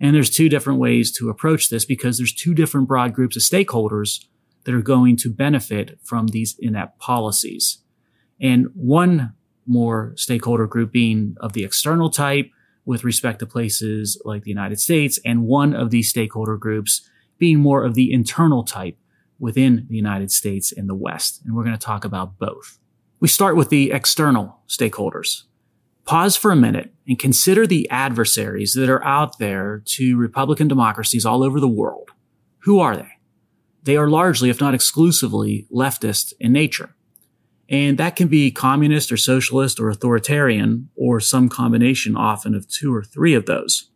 And 0.00 0.14
there's 0.14 0.30
two 0.30 0.48
different 0.48 0.80
ways 0.80 1.12
to 1.12 1.30
approach 1.30 1.70
this 1.70 1.84
because 1.84 2.18
there's 2.18 2.34
two 2.34 2.54
different 2.54 2.88
broad 2.88 3.14
groups 3.14 3.36
of 3.36 3.42
stakeholders 3.42 4.24
that 4.64 4.74
are 4.74 4.82
going 4.82 5.16
to 5.16 5.30
benefit 5.30 5.98
from 6.02 6.28
these 6.28 6.56
inept 6.58 6.98
policies. 6.98 7.78
And 8.40 8.66
one 8.74 9.34
more 9.66 10.12
stakeholder 10.16 10.66
group 10.66 10.92
being 10.92 11.36
of 11.40 11.52
the 11.52 11.64
external 11.64 12.10
type, 12.10 12.50
with 12.84 13.04
respect 13.04 13.38
to 13.38 13.46
places 13.46 14.20
like 14.24 14.42
the 14.42 14.50
United 14.50 14.80
States, 14.80 15.20
and 15.24 15.46
one 15.46 15.72
of 15.72 15.90
these 15.90 16.10
stakeholder 16.10 16.56
groups 16.56 17.08
being 17.38 17.60
more 17.60 17.84
of 17.84 17.94
the 17.94 18.12
internal 18.12 18.64
type 18.64 18.96
within 19.38 19.86
the 19.88 19.96
United 19.96 20.32
States 20.32 20.72
and 20.72 20.88
the 20.88 20.94
West. 20.94 21.40
And 21.44 21.54
we're 21.54 21.64
going 21.64 21.78
to 21.78 21.86
talk 21.86 22.04
about 22.04 22.38
both. 22.38 22.78
We 23.20 23.28
start 23.28 23.54
with 23.54 23.68
the 23.68 23.92
external 23.92 24.58
stakeholders. 24.68 25.44
Pause 26.04 26.36
for 26.36 26.50
a 26.50 26.56
minute 26.56 26.92
and 27.06 27.18
consider 27.18 27.66
the 27.66 27.88
adversaries 27.90 28.74
that 28.74 28.90
are 28.90 29.04
out 29.04 29.38
there 29.38 29.82
to 29.84 30.16
Republican 30.16 30.68
democracies 30.68 31.24
all 31.24 31.42
over 31.42 31.60
the 31.60 31.68
world. 31.68 32.10
Who 32.60 32.80
are 32.80 32.96
they? 32.96 33.08
They 33.84 33.96
are 33.96 34.08
largely, 34.08 34.50
if 34.50 34.60
not 34.60 34.74
exclusively, 34.74 35.66
leftist 35.72 36.32
in 36.38 36.52
nature. 36.52 36.94
And 37.68 37.98
that 37.98 38.16
can 38.16 38.28
be 38.28 38.50
communist 38.50 39.10
or 39.10 39.16
socialist 39.16 39.80
or 39.80 39.88
authoritarian 39.88 40.90
or 40.94 41.20
some 41.20 41.48
combination 41.48 42.16
often 42.16 42.54
of 42.54 42.68
two 42.68 42.94
or 42.94 43.02
three 43.02 43.34
of 43.34 43.46
those. 43.46 43.88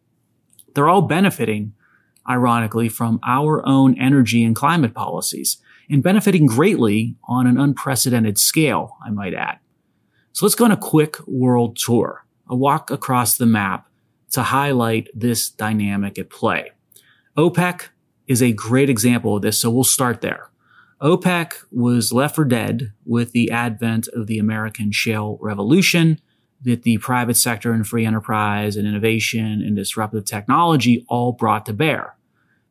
They're 0.75 0.89
all 0.89 1.03
benefiting, 1.03 1.75
ironically, 2.29 2.89
from 2.89 3.21
our 3.25 3.67
own 3.67 3.99
energy 4.01 4.45
and 4.45 4.57
climate 4.57 4.95
policies 4.95 5.59
and 5.89 6.03
benefiting 6.03 6.47
greatly 6.47 7.17
on 7.29 7.47
an 7.47 7.59
unprecedented 7.59 8.39
scale, 8.39 8.97
I 9.05 9.11
might 9.11 9.35
add. 9.35 9.59
So 10.37 10.45
let's 10.45 10.55
go 10.55 10.67
on 10.67 10.71
a 10.71 10.77
quick 10.77 11.17
world 11.27 11.79
tour, 11.79 12.27
a 12.47 12.55
walk 12.55 12.91
across 12.91 13.39
the 13.39 13.47
map 13.47 13.89
to 14.33 14.43
highlight 14.43 15.09
this 15.15 15.49
dynamic 15.49 16.19
at 16.19 16.29
play. 16.29 16.73
OPEC 17.39 17.89
is 18.27 18.43
a 18.43 18.53
great 18.53 18.91
example 18.91 19.37
of 19.37 19.41
this, 19.41 19.59
so 19.59 19.71
we'll 19.71 19.83
start 19.83 20.21
there. 20.21 20.51
OPEC 21.01 21.55
was 21.73 22.13
left 22.13 22.35
for 22.35 22.45
dead 22.45 22.93
with 23.07 23.33
the 23.33 23.51
advent 23.51 24.09
of 24.09 24.27
the 24.27 24.39
American 24.39 24.93
shale 24.93 25.39
revolution 25.41 26.21
that 26.61 26.83
the 26.83 26.99
private 26.99 27.39
sector 27.39 27.73
and 27.73 27.87
free 27.87 28.05
enterprise 28.05 28.77
and 28.77 28.87
innovation 28.87 29.63
and 29.63 29.75
disruptive 29.75 30.27
technology 30.27 31.07
all 31.09 31.33
brought 31.33 31.65
to 31.65 31.73
bear. 31.73 32.15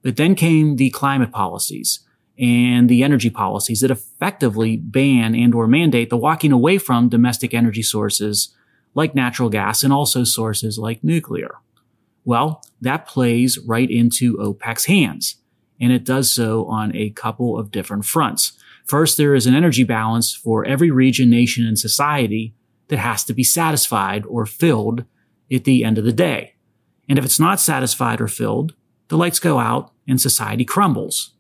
But 0.04 0.18
then 0.18 0.36
came 0.36 0.76
the 0.76 0.92
climate 0.92 1.32
policies 1.32 2.02
and 2.38 2.90
the 2.90 3.04
energy 3.04 3.30
policies 3.30 3.82
that 3.82 3.92
effectively 3.92 4.78
ban 4.78 5.36
and 5.36 5.56
or 5.56 5.68
mandate 5.68 6.10
the 6.10 6.18
walking 6.18 6.52
away 6.52 6.78
from 6.78 7.10
domestic 7.10 7.54
energy 7.54 7.84
sources 7.84 8.54
like 8.94 9.16
natural 9.16 9.50
gas 9.50 9.84
and 9.84 9.94
also 9.94 10.24
sources 10.24 10.78
like 10.78 11.04
nuclear. 11.04 11.56
Well, 12.24 12.62
that 12.82 13.08
plays 13.08 13.60
right 13.60 13.90
into 13.90 14.38
OPEC's 14.38 14.86
hands 14.86 15.36
and 15.80 15.92
it 15.92 16.04
does 16.04 16.34
so 16.34 16.66
on 16.66 16.96
a 16.96 17.10
couple 17.12 17.58
of 17.58 17.72
different 17.72 18.06
fronts. 18.06 18.54
First, 18.86 19.18
there 19.18 19.36
is 19.36 19.48
an 19.48 19.56
energy 19.56 19.84
balance 19.84 20.34
for 20.34 20.66
every 20.66 20.92
region, 20.92 21.30
nation, 21.30 21.66
and 21.66 21.78
society 21.78 22.54
that 22.88 23.00
has 23.00 23.24
to 23.26 23.34
be 23.34 23.44
satisfied 23.44 24.26
or 24.28 24.46
filled 24.46 25.06
at 25.52 25.64
the 25.64 25.84
end 25.84 25.98
of 25.98 26.06
the 26.06 26.14
day. 26.14 26.56
And 27.10 27.18
if 27.18 27.26
it's 27.26 27.40
not 27.40 27.60
satisfied 27.60 28.22
or 28.22 28.28
filled, 28.28 28.74
the 29.08 29.18
lights 29.18 29.40
go 29.40 29.60
out 29.60 29.92
and 30.08 30.20
society 30.20 30.66
crumbles. 30.66 31.35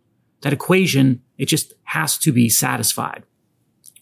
That 0.45 0.53
equation, 0.53 1.23
it 1.37 1.47
just 1.47 1.73
has 1.85 2.17
to 2.19 2.31
be 2.31 2.49
satisfied. 2.49 3.23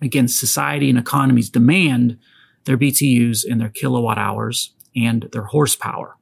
Again, 0.02 0.28
society 0.28 0.90
and 0.90 1.00
economies 1.00 1.50
demand 1.50 2.20
their 2.66 2.78
BTUs 2.78 3.46
and 3.50 3.62
their 3.62 3.70
kilowatt 3.70 4.18
hours 4.18 4.74
and 4.94 5.30
their 5.32 5.46
horsepower. 5.46 6.18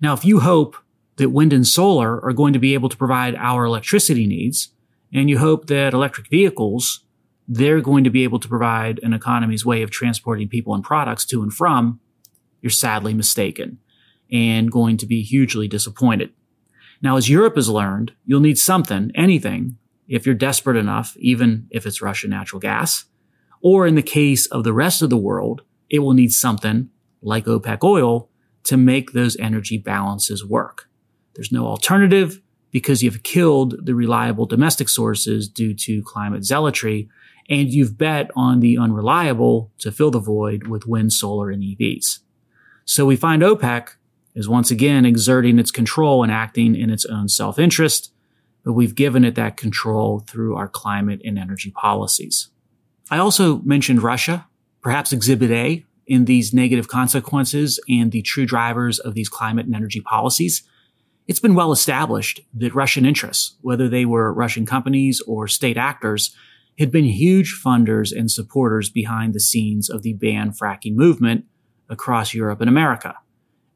Now, 0.00 0.12
if 0.12 0.24
you 0.24 0.40
hope 0.40 0.76
that 1.16 1.30
wind 1.30 1.52
and 1.52 1.66
solar 1.66 2.22
are 2.22 2.32
going 2.32 2.52
to 2.52 2.58
be 2.58 2.74
able 2.74 2.88
to 2.88 2.96
provide 2.96 3.34
our 3.36 3.64
electricity 3.64 4.26
needs. 4.26 4.68
And 5.12 5.28
you 5.30 5.38
hope 5.38 5.68
that 5.68 5.94
electric 5.94 6.28
vehicles, 6.28 7.04
they're 7.46 7.80
going 7.80 8.04
to 8.04 8.10
be 8.10 8.24
able 8.24 8.40
to 8.40 8.48
provide 8.48 9.00
an 9.02 9.12
economy's 9.12 9.64
way 9.64 9.82
of 9.82 9.90
transporting 9.90 10.48
people 10.48 10.74
and 10.74 10.84
products 10.84 11.24
to 11.26 11.42
and 11.42 11.52
from. 11.52 12.00
You're 12.60 12.70
sadly 12.70 13.14
mistaken 13.14 13.78
and 14.30 14.70
going 14.70 14.96
to 14.98 15.06
be 15.06 15.22
hugely 15.22 15.68
disappointed. 15.68 16.32
Now, 17.02 17.16
as 17.16 17.28
Europe 17.28 17.56
has 17.56 17.68
learned, 17.68 18.12
you'll 18.24 18.40
need 18.40 18.58
something, 18.58 19.10
anything, 19.14 19.76
if 20.08 20.24
you're 20.24 20.34
desperate 20.34 20.76
enough, 20.76 21.16
even 21.16 21.66
if 21.70 21.84
it's 21.84 22.00
Russian 22.00 22.30
natural 22.30 22.60
gas. 22.60 23.06
Or 23.60 23.86
in 23.86 23.96
the 23.96 24.02
case 24.02 24.46
of 24.46 24.62
the 24.64 24.72
rest 24.72 25.02
of 25.02 25.10
the 25.10 25.16
world, 25.16 25.62
it 25.90 25.98
will 25.98 26.14
need 26.14 26.32
something 26.32 26.90
like 27.20 27.46
OPEC 27.46 27.82
oil 27.82 28.28
to 28.64 28.76
make 28.76 29.12
those 29.12 29.36
energy 29.36 29.78
balances 29.78 30.44
work. 30.44 30.88
There's 31.34 31.52
no 31.52 31.66
alternative 31.66 32.40
because 32.70 33.02
you've 33.02 33.22
killed 33.22 33.84
the 33.84 33.94
reliable 33.94 34.46
domestic 34.46 34.88
sources 34.88 35.48
due 35.48 35.74
to 35.74 36.02
climate 36.02 36.44
zealotry, 36.44 37.08
and 37.48 37.70
you've 37.70 37.98
bet 37.98 38.30
on 38.36 38.60
the 38.60 38.78
unreliable 38.78 39.72
to 39.78 39.92
fill 39.92 40.10
the 40.10 40.20
void 40.20 40.68
with 40.68 40.86
wind, 40.86 41.12
solar, 41.12 41.50
and 41.50 41.62
EVs. 41.62 42.20
So 42.84 43.04
we 43.06 43.16
find 43.16 43.42
OPEC 43.42 43.88
is 44.34 44.48
once 44.48 44.70
again 44.70 45.04
exerting 45.04 45.58
its 45.58 45.70
control 45.70 46.22
and 46.22 46.32
acting 46.32 46.74
in 46.74 46.90
its 46.90 47.04
own 47.06 47.28
self-interest, 47.28 48.12
but 48.64 48.72
we've 48.72 48.94
given 48.94 49.24
it 49.24 49.34
that 49.34 49.56
control 49.56 50.20
through 50.20 50.56
our 50.56 50.68
climate 50.68 51.20
and 51.24 51.38
energy 51.38 51.70
policies. 51.70 52.48
I 53.10 53.18
also 53.18 53.58
mentioned 53.58 54.02
Russia, 54.02 54.46
perhaps 54.80 55.12
exhibit 55.12 55.50
A 55.50 55.84
in 56.06 56.24
these 56.24 56.52
negative 56.52 56.88
consequences 56.88 57.78
and 57.88 58.10
the 58.10 58.22
true 58.22 58.46
drivers 58.46 58.98
of 58.98 59.14
these 59.14 59.28
climate 59.28 59.66
and 59.66 59.74
energy 59.74 60.00
policies 60.00 60.62
it's 61.28 61.40
been 61.40 61.54
well 61.54 61.72
established 61.72 62.40
that 62.54 62.74
Russian 62.74 63.06
interests, 63.06 63.56
whether 63.60 63.88
they 63.88 64.04
were 64.04 64.32
Russian 64.32 64.66
companies 64.66 65.20
or 65.26 65.46
state 65.46 65.76
actors, 65.76 66.34
had 66.78 66.90
been 66.90 67.04
huge 67.04 67.60
funders 67.64 68.16
and 68.16 68.30
supporters 68.30 68.90
behind 68.90 69.34
the 69.34 69.40
scenes 69.40 69.88
of 69.88 70.02
the 70.02 70.14
ban 70.14 70.52
fracking 70.52 70.94
movement 70.94 71.44
across 71.88 72.34
Europe 72.34 72.60
and 72.60 72.68
America. 72.68 73.14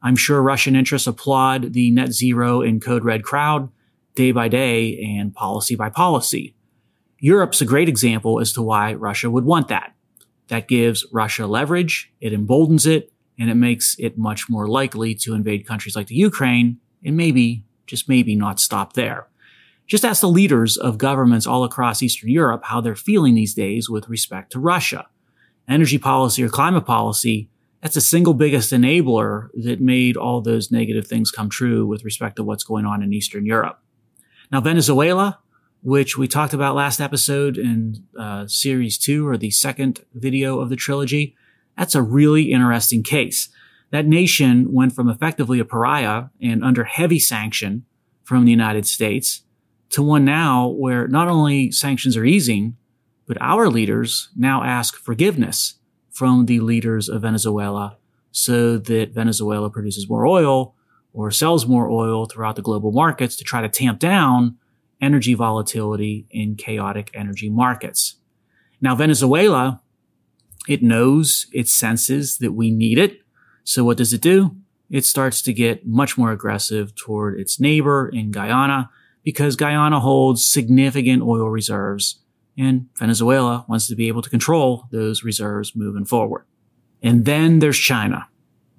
I'm 0.01 0.15
sure 0.15 0.41
Russian 0.41 0.75
interests 0.75 1.07
applaud 1.07 1.73
the 1.73 1.91
net 1.91 2.13
zero 2.13 2.61
and 2.61 2.81
code 2.81 3.03
red 3.03 3.23
crowd 3.23 3.69
day 4.15 4.31
by 4.31 4.47
day 4.47 4.97
and 5.17 5.33
policy 5.33 5.75
by 5.75 5.89
policy. 5.89 6.55
Europe's 7.19 7.61
a 7.61 7.65
great 7.65 7.89
example 7.89 8.39
as 8.39 8.53
to 8.53 8.61
why 8.61 8.93
Russia 8.93 9.29
would 9.29 9.45
want 9.45 9.67
that. 9.69 9.93
That 10.49 10.67
gives 10.67 11.05
Russia 11.11 11.47
leverage, 11.47 12.11
it 12.21 12.33
emboldens 12.33 12.85
it, 12.85 13.11
and 13.39 13.49
it 13.49 13.55
makes 13.55 13.95
it 13.99 14.17
much 14.17 14.49
more 14.49 14.67
likely 14.67 15.13
to 15.15 15.33
invade 15.33 15.67
countries 15.67 15.95
like 15.95 16.07
the 16.07 16.15
Ukraine 16.15 16.79
and 17.03 17.17
maybe, 17.17 17.63
just 17.85 18.09
maybe 18.09 18.35
not 18.35 18.59
stop 18.59 18.93
there. 18.93 19.27
Just 19.87 20.03
ask 20.03 20.21
the 20.21 20.27
leaders 20.27 20.77
of 20.77 20.97
governments 20.97 21.47
all 21.47 21.63
across 21.63 22.03
Eastern 22.03 22.29
Europe 22.29 22.63
how 22.65 22.81
they're 22.81 22.95
feeling 22.95 23.35
these 23.35 23.53
days 23.53 23.89
with 23.89 24.09
respect 24.09 24.51
to 24.51 24.59
Russia. 24.59 25.07
Energy 25.67 25.97
policy 25.97 26.43
or 26.43 26.49
climate 26.49 26.85
policy, 26.85 27.49
that's 27.87 27.95
the 27.95 28.01
single 28.01 28.33
biggest 28.33 28.73
enabler 28.73 29.47
that 29.53 29.79
made 29.79 30.17
all 30.17 30.41
those 30.41 30.73
negative 30.73 31.07
things 31.07 31.31
come 31.31 31.49
true 31.49 31.87
with 31.87 32.03
respect 32.03 32.35
to 32.35 32.43
what's 32.43 32.65
going 32.65 32.83
on 32.83 33.01
in 33.01 33.13
Eastern 33.13 33.45
Europe. 33.45 33.79
Now, 34.51 34.59
Venezuela, 34.59 35.39
which 35.81 36.17
we 36.17 36.27
talked 36.27 36.53
about 36.53 36.75
last 36.75 36.99
episode 36.99 37.57
in 37.57 38.03
uh, 38.19 38.45
series 38.45 38.97
two 38.97 39.25
or 39.25 39.37
the 39.37 39.51
second 39.51 40.01
video 40.13 40.59
of 40.59 40.69
the 40.69 40.75
trilogy, 40.75 41.33
that's 41.77 41.95
a 41.95 42.01
really 42.01 42.51
interesting 42.51 43.03
case. 43.03 43.47
That 43.91 44.05
nation 44.05 44.73
went 44.73 44.91
from 44.91 45.07
effectively 45.07 45.61
a 45.61 45.63
pariah 45.63 46.25
and 46.41 46.65
under 46.65 46.83
heavy 46.83 47.19
sanction 47.19 47.85
from 48.25 48.43
the 48.43 48.51
United 48.51 48.85
States 48.85 49.43
to 49.91 50.01
one 50.01 50.25
now 50.25 50.67
where 50.67 51.07
not 51.07 51.29
only 51.29 51.71
sanctions 51.71 52.17
are 52.17 52.25
easing, 52.25 52.75
but 53.25 53.37
our 53.39 53.69
leaders 53.69 54.27
now 54.35 54.61
ask 54.61 54.97
forgiveness 54.97 55.75
from 56.17 56.47
the 56.47 56.59
leaders 56.59 57.09
of 57.09 57.21
Venezuela 57.21 57.95
so 58.31 58.79
that 58.79 59.13
Venezuela 59.13 59.69
produces 59.69 60.09
more 60.09 60.25
oil 60.25 60.73
or 61.13 61.29
sells 61.29 61.67
more 61.67 61.87
oil 61.91 62.25
throughout 62.25 62.55
the 62.55 62.61
global 62.63 62.91
markets 62.91 63.35
to 63.35 63.43
try 63.43 63.61
to 63.61 63.69
tamp 63.69 63.99
down 63.99 64.57
energy 64.99 65.35
volatility 65.35 66.25
in 66.31 66.55
chaotic 66.55 67.11
energy 67.13 67.51
markets. 67.51 68.15
Now, 68.81 68.95
Venezuela, 68.95 69.83
it 70.67 70.81
knows, 70.81 71.45
it 71.53 71.67
senses 71.67 72.39
that 72.39 72.53
we 72.53 72.71
need 72.71 72.97
it. 72.97 73.21
So 73.63 73.83
what 73.83 73.97
does 73.97 74.11
it 74.11 74.21
do? 74.21 74.55
It 74.89 75.05
starts 75.05 75.43
to 75.43 75.53
get 75.53 75.85
much 75.85 76.17
more 76.17 76.31
aggressive 76.31 76.95
toward 76.95 77.39
its 77.39 77.59
neighbor 77.59 78.09
in 78.09 78.31
Guyana 78.31 78.89
because 79.23 79.55
Guyana 79.55 79.99
holds 79.99 80.47
significant 80.47 81.21
oil 81.21 81.47
reserves 81.47 82.23
and 82.57 82.87
Venezuela 82.97 83.65
wants 83.67 83.87
to 83.87 83.95
be 83.95 84.07
able 84.07 84.21
to 84.21 84.29
control 84.29 84.85
those 84.91 85.23
reserves 85.23 85.75
moving 85.75 86.05
forward. 86.05 86.45
And 87.03 87.25
then 87.25 87.59
there's 87.59 87.77
China. 87.77 88.27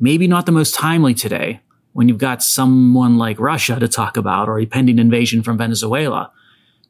Maybe 0.00 0.26
not 0.26 0.47
the 0.47 0.52
most 0.52 0.75
timely 0.75 1.14
today 1.14 1.61
when 1.92 2.08
you've 2.08 2.18
got 2.18 2.42
someone 2.42 3.18
like 3.18 3.38
Russia 3.40 3.78
to 3.78 3.88
talk 3.88 4.16
about 4.16 4.49
or 4.49 4.58
a 4.58 4.66
pending 4.66 4.99
invasion 4.99 5.42
from 5.42 5.58
Venezuela. 5.58 6.32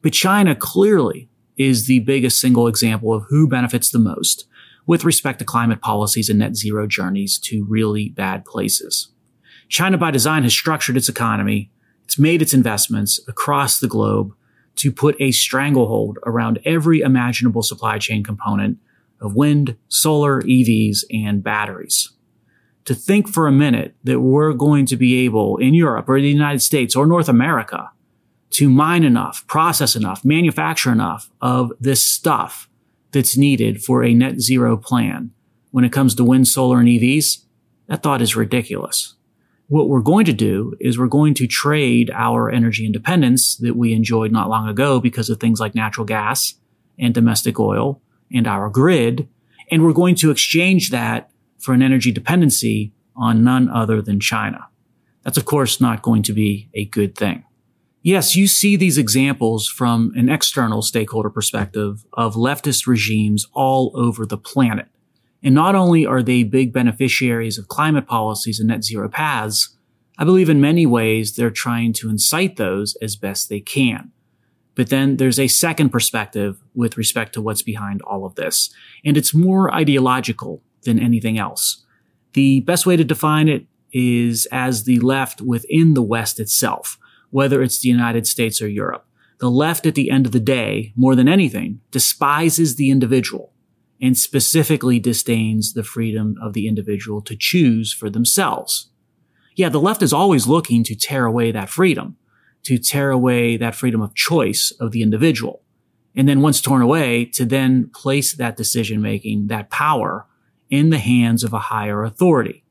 But 0.01 0.13
China 0.13 0.55
clearly 0.55 1.29
is 1.57 1.87
the 1.87 1.99
biggest 1.99 2.39
single 2.39 2.67
example 2.67 3.13
of 3.13 3.25
who 3.29 3.47
benefits 3.47 3.91
the 3.91 3.99
most 3.99 4.47
with 4.85 5.03
respect 5.03 5.39
to 5.39 5.45
climate 5.45 5.81
policies 5.81 6.29
and 6.29 6.39
net 6.39 6.55
zero 6.55 6.87
journeys 6.87 7.37
to 7.37 7.65
really 7.65 8.09
bad 8.09 8.45
places. 8.45 9.09
China 9.67 9.97
by 9.97 10.09
design 10.09 10.43
has 10.43 10.53
structured 10.53 10.97
its 10.97 11.09
economy. 11.09 11.71
It's 12.05 12.17
made 12.17 12.41
its 12.41 12.53
investments 12.55 13.19
across 13.27 13.79
the 13.79 13.87
globe 13.87 14.33
to 14.79 14.93
put 14.93 15.15
a 15.19 15.31
stranglehold 15.31 16.17
around 16.25 16.59
every 16.63 17.01
imaginable 17.01 17.61
supply 17.61 17.97
chain 17.97 18.23
component 18.23 18.77
of 19.19 19.35
wind, 19.35 19.75
solar, 19.89 20.41
EVs, 20.41 21.03
and 21.11 21.43
batteries. 21.43 22.13
To 22.85 22.95
think 22.95 23.27
for 23.27 23.45
a 23.45 23.51
minute 23.51 23.95
that 24.05 24.21
we're 24.21 24.53
going 24.53 24.85
to 24.85 24.95
be 24.95 25.25
able 25.25 25.57
in 25.57 25.73
Europe 25.73 26.07
or 26.07 26.19
the 26.19 26.29
United 26.29 26.61
States 26.61 26.95
or 26.95 27.05
North 27.05 27.27
America 27.27 27.91
to 28.51 28.69
mine 28.69 29.03
enough, 29.03 29.45
process 29.47 29.97
enough, 29.97 30.23
manufacture 30.23 30.91
enough 30.91 31.29
of 31.41 31.73
this 31.81 32.03
stuff 32.03 32.69
that's 33.11 33.37
needed 33.37 33.83
for 33.83 34.01
a 34.01 34.13
net 34.13 34.39
zero 34.39 34.77
plan 34.77 35.31
when 35.71 35.83
it 35.83 35.91
comes 35.91 36.15
to 36.15 36.23
wind, 36.23 36.47
solar, 36.47 36.79
and 36.79 36.87
EVs, 36.87 37.43
that 37.87 38.01
thought 38.01 38.21
is 38.21 38.35
ridiculous. 38.35 39.15
What 39.69 39.87
we're 39.87 40.01
going 40.01 40.25
to 40.25 40.33
do 40.33 40.73
is 40.79 40.97
we're 40.97 41.05
going 41.05 41.35
to 41.35 41.45
trade 41.45 42.09
our 42.15 42.49
energy 42.49 42.87
independence 42.87 43.55
that 43.57 43.75
we 43.75 43.93
enjoyed 43.93 44.31
not 44.31 44.49
long 44.49 44.67
ago 44.67 44.99
because 44.99 45.29
of 45.29 45.39
things 45.39 45.59
like 45.59 45.75
natural 45.75 46.07
gas 46.07 46.55
and 46.97 47.13
domestic 47.13 47.59
oil 47.59 48.01
and 48.33 48.47
our 48.47 48.71
grid. 48.71 49.29
And 49.69 49.85
we're 49.85 49.93
going 49.93 50.15
to 50.15 50.31
exchange 50.31 50.89
that 50.89 51.29
for 51.59 51.75
an 51.75 51.83
energy 51.83 52.11
dependency 52.11 52.93
on 53.15 53.43
none 53.43 53.69
other 53.69 54.01
than 54.01 54.19
China. 54.19 54.67
That's 55.21 55.37
of 55.37 55.45
course 55.45 55.79
not 55.79 56.01
going 56.01 56.23
to 56.23 56.33
be 56.33 56.67
a 56.73 56.85
good 56.85 57.15
thing. 57.15 57.45
Yes, 58.01 58.35
you 58.35 58.47
see 58.47 58.75
these 58.75 58.97
examples 58.97 59.67
from 59.67 60.13
an 60.15 60.29
external 60.29 60.81
stakeholder 60.81 61.29
perspective 61.29 62.05
of 62.13 62.33
leftist 62.33 62.87
regimes 62.87 63.45
all 63.53 63.91
over 63.93 64.25
the 64.25 64.37
planet. 64.37 64.87
And 65.43 65.55
not 65.55 65.75
only 65.75 66.05
are 66.05 66.21
they 66.21 66.43
big 66.43 66.73
beneficiaries 66.73 67.57
of 67.57 67.67
climate 67.67 68.07
policies 68.07 68.59
and 68.59 68.67
net 68.67 68.83
zero 68.83 69.07
paths, 69.07 69.75
I 70.17 70.25
believe 70.25 70.49
in 70.49 70.59
many 70.59 70.85
ways 70.85 71.35
they're 71.35 71.49
trying 71.49 71.93
to 71.93 72.09
incite 72.09 72.57
those 72.57 72.97
as 73.01 73.15
best 73.15 73.47
they 73.47 73.61
can. 73.61 74.11
But 74.75 74.89
then 74.89 75.17
there's 75.17 75.39
a 75.39 75.47
second 75.47 75.89
perspective 75.89 76.61
with 76.75 76.97
respect 76.97 77.33
to 77.33 77.41
what's 77.41 77.61
behind 77.61 78.01
all 78.01 78.25
of 78.25 78.35
this, 78.35 78.69
and 79.03 79.17
it's 79.17 79.33
more 79.33 79.73
ideological 79.73 80.61
than 80.83 80.99
anything 80.99 81.37
else. 81.37 81.85
The 82.33 82.61
best 82.61 82.85
way 82.85 82.95
to 82.97 83.03
define 83.03 83.47
it 83.47 83.65
is 83.91 84.45
as 84.51 84.83
the 84.83 84.99
left 84.99 85.41
within 85.41 85.93
the 85.93 86.03
West 86.03 86.39
itself, 86.39 86.97
whether 87.29 87.61
it's 87.61 87.79
the 87.79 87.89
United 87.89 88.27
States 88.27 88.61
or 88.61 88.67
Europe. 88.67 89.05
The 89.39 89.49
left 89.49 89.85
at 89.85 89.95
the 89.95 90.11
end 90.11 90.25
of 90.25 90.31
the 90.31 90.39
day, 90.39 90.93
more 90.95 91.15
than 91.15 91.27
anything, 91.27 91.79
despises 91.91 92.75
the 92.75 92.89
individual 92.91 93.53
and 94.01 94.17
specifically 94.17 94.99
disdains 94.99 95.73
the 95.73 95.83
freedom 95.83 96.35
of 96.41 96.53
the 96.53 96.67
individual 96.67 97.21
to 97.21 97.35
choose 97.35 97.91
for 97.93 98.09
themselves. 98.09 98.89
Yeah, 99.55 99.69
the 99.69 99.79
left 99.79 100.01
is 100.01 100.13
always 100.13 100.47
looking 100.47 100.83
to 100.85 100.95
tear 100.95 101.25
away 101.25 101.51
that 101.51 101.69
freedom, 101.69 102.17
to 102.63 102.77
tear 102.77 103.11
away 103.11 103.57
that 103.57 103.75
freedom 103.75 104.01
of 104.01 104.15
choice 104.15 104.71
of 104.79 104.91
the 104.91 105.01
individual. 105.01 105.63
And 106.15 106.27
then 106.27 106.41
once 106.41 106.61
torn 106.61 106.81
away, 106.81 107.25
to 107.25 107.45
then 107.45 107.89
place 107.93 108.33
that 108.33 108.57
decision 108.57 109.01
making, 109.01 109.47
that 109.47 109.69
power 109.69 110.25
in 110.69 110.89
the 110.89 110.97
hands 110.97 111.43
of 111.43 111.53
a 111.53 111.59
higher 111.59 112.03
authority. 112.03 112.63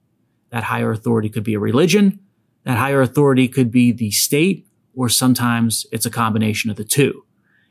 That 0.50 0.64
higher 0.64 0.92
authority 0.92 1.28
could 1.28 1.44
be 1.44 1.54
a 1.54 1.60
religion. 1.60 2.20
That 2.64 2.78
higher 2.78 3.02
authority 3.02 3.48
could 3.48 3.70
be 3.70 3.92
the 3.92 4.10
state, 4.10 4.66
or 4.94 5.08
sometimes 5.08 5.86
it's 5.92 6.06
a 6.06 6.10
combination 6.10 6.70
of 6.70 6.76
the 6.76 6.84
two. 6.84 7.24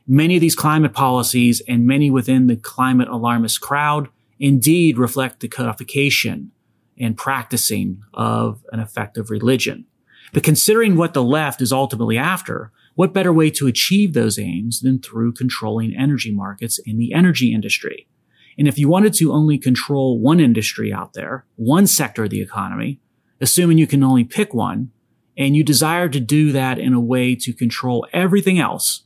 Many 0.08 0.36
of 0.36 0.42
these 0.42 0.56
climate 0.56 0.94
policies 0.94 1.62
and 1.68 1.86
many 1.86 2.10
within 2.10 2.48
the 2.48 2.56
climate 2.56 3.10
alarmist 3.10 3.60
crowd 3.60 4.08
indeed 4.40 4.98
reflect 4.98 5.42
the 5.42 5.50
codification 5.50 6.52
and 6.98 7.18
practicing 7.18 8.02
of 8.14 8.64
an 8.72 8.80
effective 8.80 9.30
religion. 9.30 9.86
But 10.34 10.44
considering 10.44 10.96
what 10.96 11.14
the 11.14 11.24
left 11.24 11.62
is 11.62 11.74
ultimately 11.74 12.18
after, 12.18 12.72
what 12.96 13.14
better 13.14 13.34
way 13.34 13.50
to 13.52 13.68
achieve 13.68 14.14
those 14.14 14.40
aims 14.40 14.80
than 14.80 15.00
through 15.00 15.34
controlling 15.34 15.96
energy 15.96 16.32
markets 16.32 16.80
in 16.86 16.98
the 16.98 17.14
energy 17.14 17.54
industry? 17.54 18.08
And 18.58 18.68
if 18.68 18.80
you 18.80 18.88
wanted 18.88 19.14
to 19.16 19.34
only 19.34 19.58
control 19.58 20.20
one 20.20 20.40
industry 20.40 20.92
out 20.92 21.14
there, 21.14 21.46
one 21.58 21.86
sector 21.86 22.24
of 22.24 22.30
the 22.30 22.42
economy, 22.42 23.00
assuming 23.40 23.78
you 23.78 23.88
can 23.88 24.04
only 24.04 24.24
pick 24.24 24.54
one, 24.54 24.92
and 25.38 25.56
you 25.56 25.64
desire 25.64 26.10
to 26.10 26.20
do 26.20 26.52
that 26.54 26.80
in 26.80 26.94
a 26.94 27.00
way 27.00 27.36
to 27.36 27.54
control 27.54 28.08
everything 28.14 28.58
else, 28.58 29.04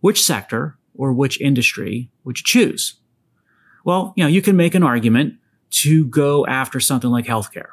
which 0.00 0.22
sector 0.22 0.76
or 0.94 1.12
which 1.12 1.40
industry 1.40 2.10
would 2.24 2.38
you 2.38 2.44
choose? 2.44 2.94
Well, 3.84 4.12
you 4.16 4.24
know, 4.24 4.28
you 4.28 4.42
can 4.42 4.56
make 4.56 4.74
an 4.74 4.82
argument 4.82 5.34
to 5.70 6.06
go 6.06 6.46
after 6.46 6.80
something 6.80 7.10
like 7.10 7.26
healthcare 7.26 7.70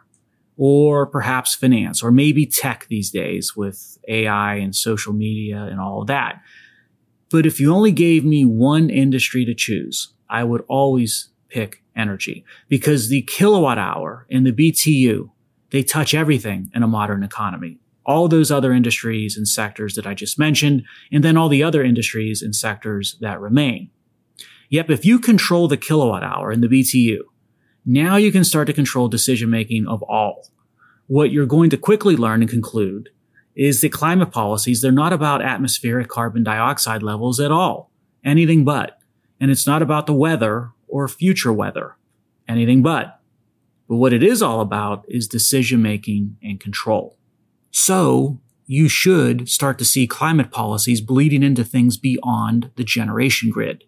or 0.56 1.06
perhaps 1.06 1.56
finance 1.56 2.02
or 2.02 2.12
maybe 2.12 2.46
tech 2.46 2.88
these 2.90 3.12
days 3.12 3.56
with 3.56 3.98
AI 4.08 4.56
and 4.56 4.76
social 4.76 5.14
media 5.14 5.64
and 5.64 5.80
all 5.80 6.02
of 6.02 6.08
that. 6.08 6.42
But 7.30 7.46
if 7.46 7.60
you 7.60 7.74
only 7.74 7.92
gave 7.92 8.24
me 8.24 8.46
one 8.46 8.90
industry 8.90 9.46
to 9.46 9.54
choose, 9.54 10.14
I 10.30 10.44
would 10.44 10.64
always 10.68 11.30
pick 11.50 11.84
energy 11.96 12.46
because 12.70 13.10
the 13.10 13.22
kilowatt 13.24 13.78
hour 13.78 14.26
and 14.32 14.46
the 14.46 14.52
BTU, 14.52 15.30
they 15.72 15.84
touch 15.84 16.14
everything 16.14 16.72
in 16.74 16.84
a 16.84 16.88
modern 16.88 17.24
economy. 17.24 17.80
All 18.08 18.28
those 18.28 18.50
other 18.50 18.72
industries 18.72 19.38
and 19.38 19.48
sectors 19.48 19.96
that 19.96 20.08
I 20.08 20.14
just 20.14 20.40
mentioned, 20.40 20.84
and 21.12 21.24
then 21.24 21.38
all 21.38 21.50
the 21.50 21.62
other 21.62 21.84
industries 21.84 22.42
and 22.42 22.56
sectors 22.56 23.18
that 23.22 23.40
remain. 23.40 23.92
Yep, 24.70 24.90
if 24.90 25.06
you 25.06 25.20
control 25.20 25.68
the 25.68 25.78
kilowatt 25.78 26.24
hour 26.24 26.52
and 26.52 26.64
the 26.64 26.68
BTU, 26.68 27.20
now 27.86 28.16
you 28.16 28.32
can 28.32 28.44
start 28.44 28.68
to 28.68 28.74
control 28.74 29.08
decision 29.08 29.50
making 29.50 29.88
of 29.88 30.02
all. 30.04 30.50
What 31.08 31.32
you're 31.32 31.46
going 31.46 31.70
to 31.70 31.78
quickly 31.78 32.18
learn 32.18 32.42
and 32.42 32.50
conclude 32.50 33.10
is 33.56 33.82
that 33.82 33.92
climate 33.92 34.32
policies, 34.32 34.82
they're 34.82 34.92
not 34.92 35.14
about 35.14 35.42
atmospheric 35.42 36.08
carbon 36.10 36.44
dioxide 36.44 37.02
levels 37.02 37.40
at 37.40 37.52
all. 37.52 37.92
Anything 38.24 38.66
but. 38.66 39.00
And 39.40 39.50
it's 39.50 39.66
not 39.66 39.82
about 39.82 40.06
the 40.06 40.14
weather 40.14 40.72
or 40.88 41.08
future 41.08 41.54
weather. 41.54 41.96
Anything 42.48 42.84
but. 42.84 43.20
But 43.88 43.96
what 43.96 44.14
it 44.14 44.22
is 44.22 44.42
all 44.42 44.62
about 44.62 45.06
is 45.08 45.28
decision 45.28 45.82
making 45.82 46.38
and 46.44 46.60
control. 46.60 47.18
So 47.80 48.40
you 48.66 48.90
should 48.90 49.48
start 49.48 49.78
to 49.78 49.86
see 49.86 50.08
climate 50.08 50.50
policies 50.50 51.00
bleeding 51.00 51.44
into 51.44 51.64
things 51.64 51.96
beyond 51.96 52.72
the 52.76 52.84
generation 52.84 53.52
grid 53.52 53.84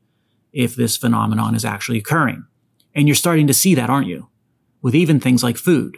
if 0.54 0.76
this 0.76 0.96
phenomenon 0.96 1.56
is 1.56 1.66
actually 1.66 1.98
occurring. 1.98 2.46
And 2.94 3.08
you're 3.08 3.16
starting 3.16 3.48
to 3.48 3.54
see 3.54 3.74
that, 3.74 3.90
aren't 3.90 4.06
you? 4.06 4.30
With 4.84 4.94
even 4.94 5.20
things 5.20 5.42
like 5.42 5.58
food. 5.58 5.98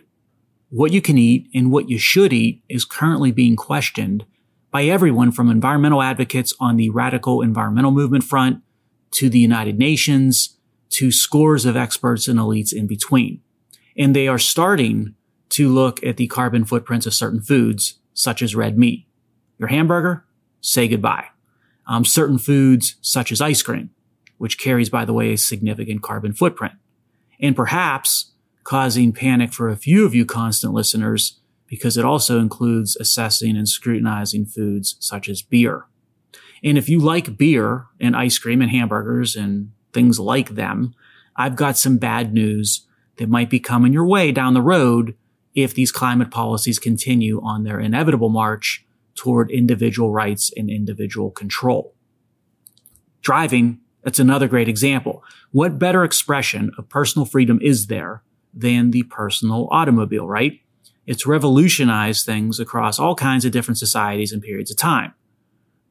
What 0.70 0.94
you 0.94 1.02
can 1.02 1.18
eat 1.18 1.50
and 1.54 1.70
what 1.70 1.90
you 1.90 1.98
should 1.98 2.32
eat 2.32 2.64
is 2.70 2.86
currently 2.86 3.34
being 3.34 3.58
questioned 3.58 4.26
by 4.72 4.86
everyone 4.86 5.34
from 5.34 5.52
environmental 5.52 6.02
advocates 6.02 6.54
on 6.62 6.78
the 6.78 6.90
radical 6.92 7.42
environmental 7.42 7.92
movement 7.92 8.24
front 8.24 8.64
to 9.12 9.30
the 9.30 9.40
United 9.40 9.78
Nations, 9.78 10.58
to 10.92 11.12
scores 11.12 11.66
of 11.66 11.76
experts 11.76 12.30
and 12.30 12.40
elites 12.40 12.72
in 12.72 12.88
between. 12.88 13.42
And 13.98 14.16
they 14.16 14.30
are 14.30 14.40
starting 14.40 15.14
to 15.52 15.70
look 15.70 16.04
at 16.04 16.18
the 16.18 16.28
carbon 16.28 16.66
footprints 16.66 17.06
of 17.06 17.14
certain 17.14 17.42
foods, 17.42 18.00
such 18.14 18.42
as 18.42 18.56
red 18.56 18.78
meat. 18.78 19.06
Your 19.58 19.70
hamburger? 19.70 20.26
Say 20.62 20.88
goodbye. 20.88 21.28
Um, 21.88 22.06
certain 22.06 22.38
foods, 22.38 22.96
such 23.02 23.32
as 23.32 23.42
ice 23.42 23.62
cream, 23.62 23.90
which 24.38 24.58
carries, 24.58 24.90
by 24.90 25.06
the 25.06 25.14
way, 25.14 25.34
a 25.34 25.38
significant 25.38 26.02
carbon 26.02 26.34
footprint. 26.34 26.74
And 27.40 27.56
perhaps 27.56 28.32
causing 28.64 29.12
panic 29.12 29.54
for 29.54 29.70
a 29.70 29.76
few 29.76 30.06
of 30.06 30.16
you 30.16 30.26
constant 30.26 30.74
listeners 30.74 31.40
because 31.68 31.98
it 31.98 32.06
also 32.06 32.40
includes 32.40 32.96
assessing 32.98 33.58
and 33.58 33.68
scrutinizing 33.68 34.46
foods 34.46 34.96
such 35.00 35.28
as 35.28 35.42
beer. 35.42 35.86
And 36.64 36.78
if 36.78 36.88
you 36.88 37.00
like 37.00 37.38
beer 37.38 37.88
and 38.00 38.16
ice 38.16 38.38
cream 38.38 38.62
and 38.62 38.70
hamburgers 38.70 39.36
and 39.36 39.72
things 39.94 40.20
like 40.20 40.50
them, 40.50 40.94
I've 41.36 41.56
got 41.56 41.78
some 41.78 41.98
bad 41.98 42.34
news 42.34 42.86
that 43.18 43.30
might 43.30 43.50
be 43.50 43.60
coming 43.60 43.94
your 43.94 44.06
way 44.06 44.32
down 44.32 44.54
the 44.54 44.62
road 44.62 45.16
if 45.54 45.74
these 45.74 45.92
climate 45.92 46.32
policies 46.32 46.80
continue 46.80 47.42
on 47.42 47.64
their 47.64 47.80
inevitable 47.80 48.30
march 48.30 48.86
toward 49.16 49.52
individual 49.52 50.12
rights 50.12 50.52
and 50.56 50.70
individual 50.70 51.32
control. 51.32 51.94
Driving, 53.22 53.80
that's 54.04 54.20
another 54.20 54.48
great 54.48 54.68
example. 54.68 55.24
What 55.52 55.78
better 55.78 56.04
expression 56.04 56.72
of 56.78 56.90
personal 56.90 57.26
freedom 57.26 57.60
is 57.62 57.88
there 57.88 58.24
than 58.54 58.92
the 58.92 59.04
personal 59.04 59.68
automobile, 59.72 60.28
right? 60.28 60.60
It's 61.06 61.28
revolutionized 61.28 62.26
things 62.26 62.60
across 62.60 63.00
all 63.00 63.16
kinds 63.16 63.46
of 63.46 63.52
different 63.52 63.78
societies 63.78 64.32
and 64.32 64.42
periods 64.42 64.72
of 64.72 64.78
time. 64.78 65.14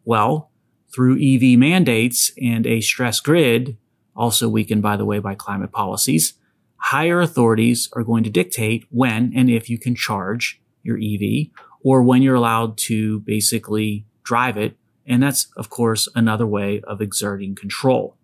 Well, 0.05 0.51
through 0.93 1.23
EV 1.23 1.59
mandates 1.59 2.33
and 2.41 2.67
a 2.67 2.81
stress 2.81 3.21
grid, 3.21 3.77
also 4.17 4.49
weakened, 4.49 4.83
by 4.83 4.97
the 4.97 5.05
way, 5.05 5.19
by 5.19 5.35
climate 5.35 5.73
policies, 5.73 6.35
higher 6.81 7.21
authorities 7.21 7.89
are 7.93 8.05
going 8.05 8.25
to 8.25 8.31
dictate 8.31 8.87
when 8.91 9.33
and 9.35 9.51
if 9.51 9.71
you 9.71 9.79
can 9.79 9.95
charge 9.95 10.61
your 10.83 10.99
EV 10.99 11.49
or 11.83 12.03
when 12.03 12.23
you're 12.23 12.35
allowed 12.35 12.77
to 12.77 13.21
basically 13.21 14.05
drive 14.23 14.57
it. 14.57 14.77
And 15.07 15.23
that's, 15.23 15.49
of 15.57 15.71
course, 15.71 16.09
another 16.15 16.47
way 16.47 16.81
of 16.83 17.01
exerting 17.01 17.55
control. 17.55 18.17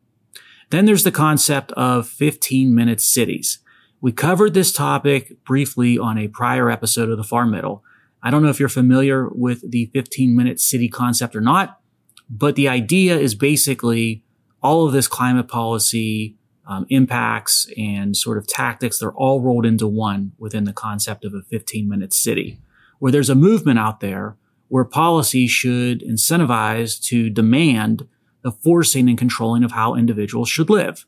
Then 0.70 0.84
there's 0.84 1.04
the 1.04 1.12
concept 1.12 1.72
of 1.72 2.08
15 2.08 2.74
minute 2.74 3.00
cities. 3.00 3.60
We 4.00 4.12
covered 4.12 4.54
this 4.54 4.72
topic 4.72 5.42
briefly 5.44 5.98
on 5.98 6.18
a 6.18 6.28
prior 6.28 6.70
episode 6.70 7.08
of 7.08 7.16
the 7.16 7.24
Far 7.24 7.46
Middle. 7.46 7.82
I 8.22 8.30
don't 8.30 8.42
know 8.42 8.50
if 8.50 8.60
you're 8.60 8.68
familiar 8.68 9.28
with 9.28 9.68
the 9.70 9.86
15 9.86 10.36
minute 10.36 10.60
city 10.60 10.88
concept 10.88 11.36
or 11.36 11.40
not. 11.40 11.80
But 12.28 12.56
the 12.56 12.68
idea 12.68 13.16
is 13.16 13.34
basically 13.34 14.24
all 14.62 14.86
of 14.86 14.92
this 14.92 15.06
climate 15.06 15.48
policy 15.48 16.34
um, 16.66 16.86
impacts 16.88 17.70
and 17.76 18.16
sort 18.16 18.38
of 18.38 18.46
tactics, 18.46 18.98
they're 18.98 19.12
all 19.12 19.40
rolled 19.40 19.66
into 19.66 19.86
one 19.86 20.32
within 20.38 20.64
the 20.64 20.72
concept 20.72 21.24
of 21.24 21.34
a 21.34 21.42
15 21.42 21.88
minute 21.88 22.12
city, 22.12 22.58
where 22.98 23.12
there's 23.12 23.30
a 23.30 23.34
movement 23.34 23.78
out 23.78 24.00
there 24.00 24.36
where 24.68 24.84
policy 24.84 25.46
should 25.46 26.00
incentivize 26.00 27.00
to 27.00 27.30
demand 27.30 28.08
the 28.42 28.50
forcing 28.50 29.08
and 29.08 29.18
controlling 29.18 29.62
of 29.62 29.72
how 29.72 29.94
individuals 29.94 30.48
should 30.48 30.70
live. 30.70 31.06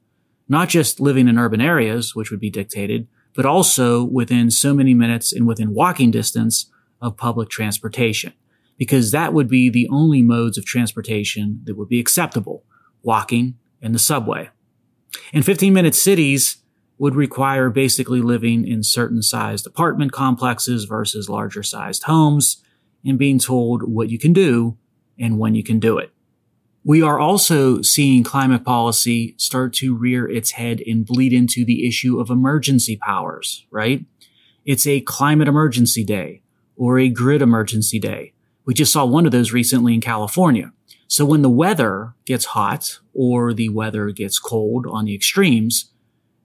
Not 0.49 0.69
just 0.69 1.01
living 1.01 1.29
in 1.29 1.39
urban 1.39 1.61
areas, 1.61 2.15
which 2.15 2.31
would 2.31 2.41
be 2.41 2.51
dictated, 2.51 3.09
but 3.35 3.45
also 3.45 4.05
within 4.05 4.51
so 4.51 4.73
many 4.75 4.95
minutes 4.95 5.33
and 5.33 5.47
within 5.47 5.75
walking 5.75 6.11
distance 6.11 6.71
of 7.01 7.17
public 7.17 7.49
transportation 7.49 8.33
because 8.79 9.11
that 9.11 9.35
would 9.35 9.49
be 9.49 9.69
the 9.69 9.89
only 9.91 10.23
modes 10.23 10.57
of 10.57 10.65
transportation 10.65 11.61
that 11.65 11.77
would 11.77 11.89
be 11.89 12.01
acceptable, 12.01 12.65
walking 13.03 13.57
and 13.83 13.95
the 13.95 13.99
subway. 13.99 14.49
And 15.33 15.45
15 15.45 15.73
minute 15.73 15.95
cities 15.95 16.59
would 16.99 17.15
require 17.15 17.71
basically 17.71 18.21
living 18.21 18.67
in 18.67 18.83
certain 18.83 19.23
sized 19.23 19.67
apartment 19.67 20.13
complexes 20.13 20.85
versus 20.85 21.29
larger 21.29 21.63
sized 21.63 22.05
homes 22.05 22.63
and 23.05 23.19
being 23.19 23.39
told 23.39 23.83
what 23.83 24.11
you 24.11 24.19
can 24.19 24.33
do 24.33 24.77
and 25.19 25.39
when 25.39 25.55
you 25.55 25.63
can 25.63 25.79
do 25.79 25.99
it. 25.99 26.13
We 26.85 27.03
are 27.03 27.19
also 27.19 27.83
seeing 27.83 28.25
climate 28.25 28.65
policy 28.65 29.35
start 29.37 29.75
to 29.75 29.97
rear 29.97 30.29
its 30.29 30.53
head 30.53 30.83
and 30.87 31.05
bleed 31.05 31.33
into 31.33 31.65
the 31.65 31.87
issue 31.87 32.19
of 32.19 32.31
emergency 32.31 32.97
powers, 32.97 33.67
right? 33.71 34.05
It's 34.65 34.87
a 34.87 35.01
climate 35.01 35.49
emergency 35.49 36.05
day 36.05 36.43
or 36.77 36.99
a 36.99 37.09
grid 37.09 37.43
emergency 37.43 37.99
day. 37.99 38.33
We 38.65 38.75
just 38.75 38.93
saw 38.93 39.05
one 39.05 39.27
of 39.27 39.33
those 39.33 39.53
recently 39.53 39.95
in 39.95 40.01
California. 40.01 40.73
So 41.09 41.25
when 41.25 41.41
the 41.41 41.49
weather 41.49 42.15
gets 42.27 42.45
hot 42.45 43.01
or 43.15 43.55
the 43.55 43.71
weather 43.71 44.11
gets 44.11 44.39
cold 44.39 44.87
on 44.87 45.07
the 45.07 45.15
extremes, 45.15 45.91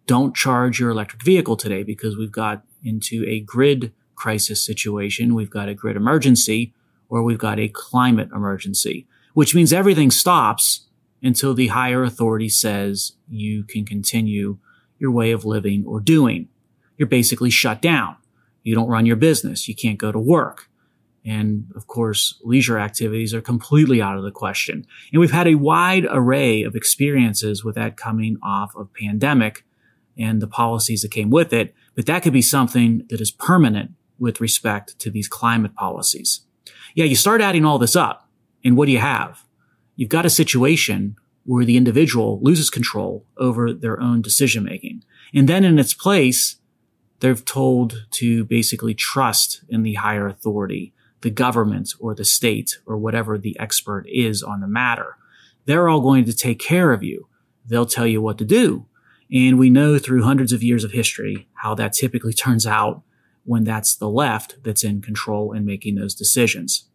don't 0.07 0.33
charge 0.33 0.79
your 0.79 0.89
electric 0.89 1.21
vehicle 1.21 1.57
today 1.57 1.83
because 1.83 2.17
we've 2.17 2.31
got 2.31 2.63
into 2.83 3.25
a 3.27 3.41
grid 3.41 3.91
crisis 4.15 4.65
situation. 4.65 5.35
We've 5.35 5.49
got 5.49 5.67
a 5.67 5.73
grid 5.73 5.97
emergency 5.97 6.73
or 7.09 7.23
we've 7.23 7.37
got 7.37 7.59
a 7.59 7.67
climate 7.67 8.29
emergency, 8.33 9.05
which 9.33 9.53
means 9.53 9.73
everything 9.73 10.09
stops 10.09 10.87
until 11.21 11.53
the 11.53 11.67
higher 11.67 12.03
authority 12.03 12.49
says 12.49 13.13
you 13.29 13.63
can 13.63 13.85
continue 13.85 14.59
your 14.97 15.11
way 15.11 15.31
of 15.31 15.43
living 15.43 15.83
or 15.85 15.99
doing. 15.99 16.47
You're 16.97 17.07
basically 17.07 17.49
shut 17.49 17.81
down. 17.81 18.15
You 18.63 18.75
don't 18.75 18.87
run 18.87 19.05
your 19.05 19.17
business. 19.17 19.67
You 19.67 19.75
can't 19.75 19.97
go 19.97 20.13
to 20.13 20.19
work. 20.19 20.69
And 21.25 21.71
of 21.75 21.87
course, 21.87 22.39
leisure 22.43 22.77
activities 22.77 23.33
are 23.33 23.41
completely 23.41 24.01
out 24.01 24.17
of 24.17 24.23
the 24.23 24.31
question. 24.31 24.85
And 25.11 25.19
we've 25.19 25.31
had 25.31 25.47
a 25.47 25.55
wide 25.55 26.05
array 26.09 26.63
of 26.63 26.75
experiences 26.75 27.63
with 27.63 27.75
that 27.75 27.95
coming 27.95 28.37
off 28.43 28.75
of 28.75 28.93
pandemic 28.93 29.65
and 30.17 30.41
the 30.41 30.47
policies 30.47 31.01
that 31.01 31.11
came 31.11 31.29
with 31.29 31.53
it. 31.53 31.73
But 31.95 32.05
that 32.07 32.23
could 32.23 32.33
be 32.33 32.41
something 32.41 33.05
that 33.09 33.21
is 33.21 33.31
permanent 33.31 33.91
with 34.19 34.41
respect 34.41 34.99
to 34.99 35.09
these 35.09 35.27
climate 35.27 35.75
policies. 35.75 36.41
Yeah, 36.95 37.05
you 37.05 37.15
start 37.15 37.41
adding 37.41 37.65
all 37.65 37.79
this 37.79 37.95
up 37.95 38.29
and 38.63 38.77
what 38.77 38.85
do 38.85 38.91
you 38.91 38.99
have? 38.99 39.45
You've 39.95 40.09
got 40.09 40.25
a 40.25 40.29
situation 40.29 41.15
where 41.45 41.65
the 41.65 41.77
individual 41.77 42.39
loses 42.41 42.69
control 42.69 43.25
over 43.37 43.73
their 43.73 43.99
own 43.99 44.21
decision 44.21 44.63
making. 44.63 45.03
And 45.33 45.49
then 45.49 45.63
in 45.63 45.77
its 45.77 45.93
place, 45.93 46.57
they're 47.19 47.35
told 47.35 48.07
to 48.11 48.45
basically 48.45 48.93
trust 48.93 49.63
in 49.69 49.83
the 49.83 49.95
higher 49.95 50.27
authority, 50.27 50.93
the 51.23 51.31
government 51.31 51.93
or 51.99 52.13
the 52.13 52.25
state 52.25 52.77
or 52.85 52.97
whatever 52.97 53.37
the 53.37 53.57
expert 53.59 54.05
is 54.07 54.43
on 54.43 54.59
the 54.59 54.67
matter. 54.67 55.17
They're 55.65 55.89
all 55.89 56.01
going 56.01 56.25
to 56.25 56.33
take 56.33 56.59
care 56.59 56.91
of 56.91 57.01
you. 57.01 57.27
They'll 57.65 57.85
tell 57.85 58.05
you 58.05 58.21
what 58.21 58.37
to 58.37 58.45
do. 58.45 58.85
And 59.31 59.57
we 59.57 59.69
know 59.69 59.97
through 59.97 60.23
hundreds 60.23 60.51
of 60.51 60.61
years 60.61 60.83
of 60.83 60.91
history 60.91 61.47
how 61.55 61.73
that 61.75 61.93
typically 61.93 62.33
turns 62.33 62.67
out 62.67 63.01
when 63.45 63.63
that's 63.63 63.95
the 63.95 64.09
left 64.09 64.57
that's 64.63 64.83
in 64.83 65.01
control 65.01 65.53
and 65.53 65.65
making 65.65 65.95
those 65.95 66.13
decisions. 66.13 66.89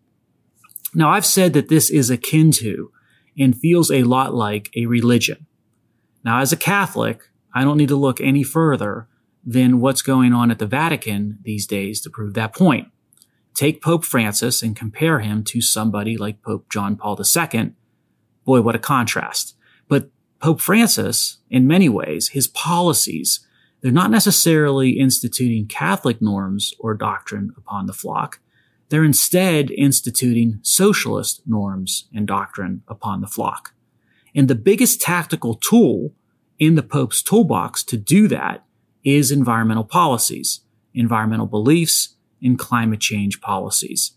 Now, 0.94 1.10
I've 1.10 1.26
said 1.26 1.52
that 1.54 1.68
this 1.68 1.90
is 1.90 2.10
akin 2.10 2.52
to 2.52 2.92
and 3.38 3.58
feels 3.58 3.90
a 3.90 4.04
lot 4.04 4.34
like 4.34 4.70
a 4.76 4.86
religion. 4.86 5.46
Now, 6.24 6.40
as 6.40 6.52
a 6.52 6.56
Catholic, 6.56 7.22
I 7.54 7.64
don't 7.64 7.76
need 7.76 7.88
to 7.88 7.96
look 7.96 8.20
any 8.20 8.42
further 8.42 9.08
than 9.44 9.80
what's 9.80 10.02
going 10.02 10.32
on 10.32 10.50
at 10.50 10.58
the 10.58 10.66
Vatican 10.66 11.38
these 11.42 11.66
days 11.66 12.00
to 12.02 12.10
prove 12.10 12.34
that 12.34 12.54
point. 12.54 12.88
Take 13.58 13.82
Pope 13.82 14.04
Francis 14.04 14.62
and 14.62 14.76
compare 14.76 15.18
him 15.18 15.42
to 15.42 15.60
somebody 15.60 16.16
like 16.16 16.42
Pope 16.42 16.70
John 16.70 16.94
Paul 16.94 17.18
II. 17.20 17.72
Boy, 18.44 18.60
what 18.60 18.76
a 18.76 18.78
contrast. 18.78 19.56
But 19.88 20.10
Pope 20.38 20.60
Francis, 20.60 21.38
in 21.50 21.66
many 21.66 21.88
ways, 21.88 22.28
his 22.28 22.46
policies, 22.46 23.44
they're 23.80 23.90
not 23.90 24.12
necessarily 24.12 24.90
instituting 24.90 25.66
Catholic 25.66 26.22
norms 26.22 26.72
or 26.78 26.94
doctrine 26.94 27.52
upon 27.56 27.86
the 27.86 27.92
flock. 27.92 28.38
They're 28.90 29.02
instead 29.02 29.72
instituting 29.72 30.60
socialist 30.62 31.42
norms 31.44 32.06
and 32.14 32.28
doctrine 32.28 32.84
upon 32.86 33.22
the 33.22 33.26
flock. 33.26 33.74
And 34.36 34.46
the 34.46 34.54
biggest 34.54 35.00
tactical 35.00 35.56
tool 35.56 36.14
in 36.60 36.76
the 36.76 36.84
Pope's 36.84 37.24
toolbox 37.24 37.82
to 37.86 37.96
do 37.96 38.28
that 38.28 38.64
is 39.02 39.32
environmental 39.32 39.82
policies, 39.82 40.60
environmental 40.94 41.48
beliefs, 41.48 42.14
and 42.42 42.58
climate 42.58 43.00
change 43.00 43.40
policies. 43.40 44.12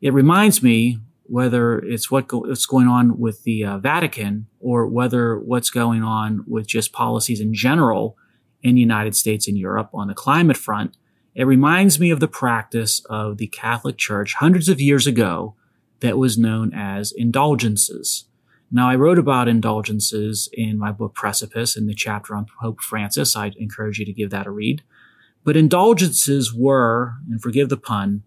It 0.00 0.12
reminds 0.12 0.62
me 0.62 0.98
whether 1.24 1.78
it's 1.78 2.10
what 2.10 2.28
go- 2.28 2.40
what's 2.40 2.66
going 2.66 2.88
on 2.88 3.18
with 3.18 3.42
the 3.44 3.64
uh, 3.64 3.78
Vatican 3.78 4.46
or 4.60 4.86
whether 4.86 5.38
what's 5.38 5.70
going 5.70 6.02
on 6.02 6.44
with 6.46 6.66
just 6.66 6.92
policies 6.92 7.40
in 7.40 7.54
general 7.54 8.16
in 8.62 8.74
the 8.74 8.80
United 8.80 9.16
States 9.16 9.48
and 9.48 9.56
Europe 9.56 9.90
on 9.94 10.08
the 10.08 10.14
climate 10.14 10.56
front 10.56 10.96
it 11.34 11.44
reminds 11.44 11.98
me 11.98 12.10
of 12.10 12.20
the 12.20 12.28
practice 12.28 13.04
of 13.10 13.38
the 13.38 13.48
Catholic 13.48 13.96
Church 13.98 14.34
hundreds 14.34 14.68
of 14.68 14.80
years 14.80 15.06
ago 15.06 15.56
that 16.00 16.16
was 16.16 16.38
known 16.38 16.72
as 16.72 17.12
indulgences. 17.12 18.26
Now, 18.70 18.88
I 18.88 18.94
wrote 18.94 19.18
about 19.18 19.48
indulgences 19.48 20.48
in 20.52 20.78
my 20.78 20.92
book 20.92 21.14
Precipice 21.14 21.76
in 21.76 21.86
the 21.86 21.94
chapter 21.94 22.34
on 22.36 22.46
Pope 22.60 22.80
Francis. 22.80 23.36
I'd 23.36 23.56
encourage 23.56 23.98
you 23.98 24.04
to 24.04 24.12
give 24.12 24.30
that 24.30 24.46
a 24.46 24.50
read. 24.50 24.82
But 25.44 25.56
indulgences 25.56 26.54
were, 26.54 27.14
and 27.30 27.40
forgive 27.40 27.68
the 27.68 27.76
pun, 27.76 28.22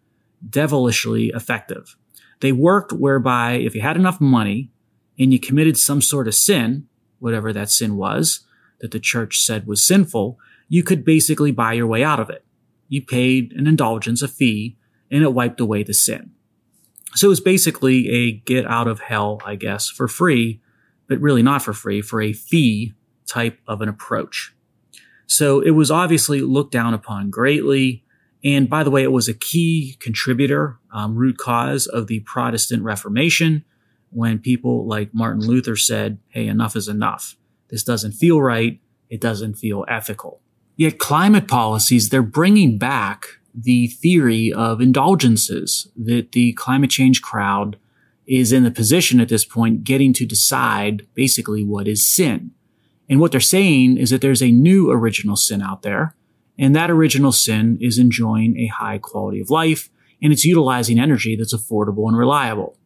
devilishly 0.47 1.31
effective. 1.33 1.97
They 2.39 2.51
worked 2.51 2.93
whereby 2.93 3.53
if 3.53 3.73
you 3.73 3.81
had 3.81 3.97
enough 3.97 4.21
money 4.21 4.69
and 5.17 5.33
you 5.33 5.39
committed 5.39 5.77
some 5.77 6.01
sort 6.01 6.27
of 6.27 6.35
sin, 6.35 6.87
whatever 7.19 7.51
that 7.51 7.71
sin 7.71 7.95
was, 7.95 8.41
that 8.79 8.91
the 8.91 8.99
church 8.99 9.39
said 9.39 9.65
was 9.65 9.83
sinful, 9.83 10.37
you 10.69 10.83
could 10.83 11.03
basically 11.03 11.51
buy 11.51 11.73
your 11.73 11.87
way 11.87 12.03
out 12.03 12.19
of 12.19 12.29
it 12.29 12.45
you 12.89 13.01
paid 13.01 13.53
an 13.53 13.67
indulgence, 13.67 14.21
a 14.21 14.27
fee, 14.27 14.77
and 15.11 15.23
it 15.23 15.33
wiped 15.33 15.59
away 15.59 15.83
the 15.83 15.93
sin. 15.93 16.31
So 17.15 17.27
it 17.27 17.29
was 17.29 17.41
basically 17.41 18.09
a 18.09 18.31
get 18.31 18.65
out 18.65 18.87
of 18.87 18.99
hell, 18.99 19.41
I 19.45 19.55
guess, 19.55 19.89
for 19.89 20.07
free, 20.07 20.61
but 21.07 21.19
really 21.19 21.41
not 21.41 21.61
for 21.61 21.73
free, 21.73 22.01
for 22.01 22.21
a 22.21 22.33
fee 22.33 22.93
type 23.25 23.59
of 23.67 23.81
an 23.81 23.89
approach. 23.89 24.53
So 25.27 25.59
it 25.59 25.71
was 25.71 25.91
obviously 25.91 26.41
looked 26.41 26.71
down 26.71 26.93
upon 26.93 27.29
greatly. 27.29 28.03
And 28.43 28.69
by 28.69 28.83
the 28.83 28.91
way, 28.91 29.03
it 29.03 29.11
was 29.11 29.27
a 29.27 29.33
key 29.33 29.97
contributor, 29.99 30.79
um, 30.91 31.15
root 31.15 31.37
cause 31.37 31.85
of 31.85 32.07
the 32.07 32.21
Protestant 32.21 32.83
Reformation 32.83 33.63
when 34.09 34.39
people 34.39 34.87
like 34.87 35.13
Martin 35.13 35.45
Luther 35.45 35.75
said, 35.75 36.17
Hey, 36.29 36.47
enough 36.47 36.75
is 36.75 36.87
enough. 36.87 37.35
This 37.69 37.83
doesn't 37.83 38.13
feel 38.13 38.41
right. 38.41 38.79
It 39.09 39.19
doesn't 39.19 39.55
feel 39.55 39.85
ethical. 39.87 40.41
Yet 40.77 40.99
climate 40.99 41.47
policies, 41.47 42.09
they're 42.09 42.21
bringing 42.21 42.77
back 42.77 43.25
the 43.53 43.87
theory 43.87 44.53
of 44.53 44.79
indulgences 44.79 45.87
that 45.97 46.31
the 46.33 46.53
climate 46.53 46.91
change 46.91 47.21
crowd 47.21 47.77
is 48.27 48.51
in 48.51 48.63
the 48.63 48.71
position 48.71 49.19
at 49.19 49.29
this 49.29 49.45
point 49.45 49.83
getting 49.83 50.13
to 50.13 50.25
decide 50.25 51.07
basically 51.15 51.63
what 51.63 51.87
is 51.87 52.05
sin. 52.05 52.51
And 53.09 53.19
what 53.19 53.31
they're 53.31 53.39
saying 53.39 53.97
is 53.97 54.09
that 54.09 54.21
there's 54.21 54.43
a 54.43 54.51
new 54.51 54.91
original 54.91 55.35
sin 55.35 55.61
out 55.61 55.81
there. 55.81 56.15
And 56.59 56.75
that 56.75 56.91
original 56.91 57.31
sin 57.31 57.77
is 57.79 57.97
enjoying 57.97 58.57
a 58.57 58.67
high 58.67 58.97
quality 58.97 59.39
of 59.39 59.49
life 59.49 59.89
and 60.21 60.33
it's 60.33 60.45
utilizing 60.45 60.99
energy 60.99 61.35
that's 61.35 61.53
affordable 61.53 62.07
and 62.07 62.17
reliable. 62.17 62.77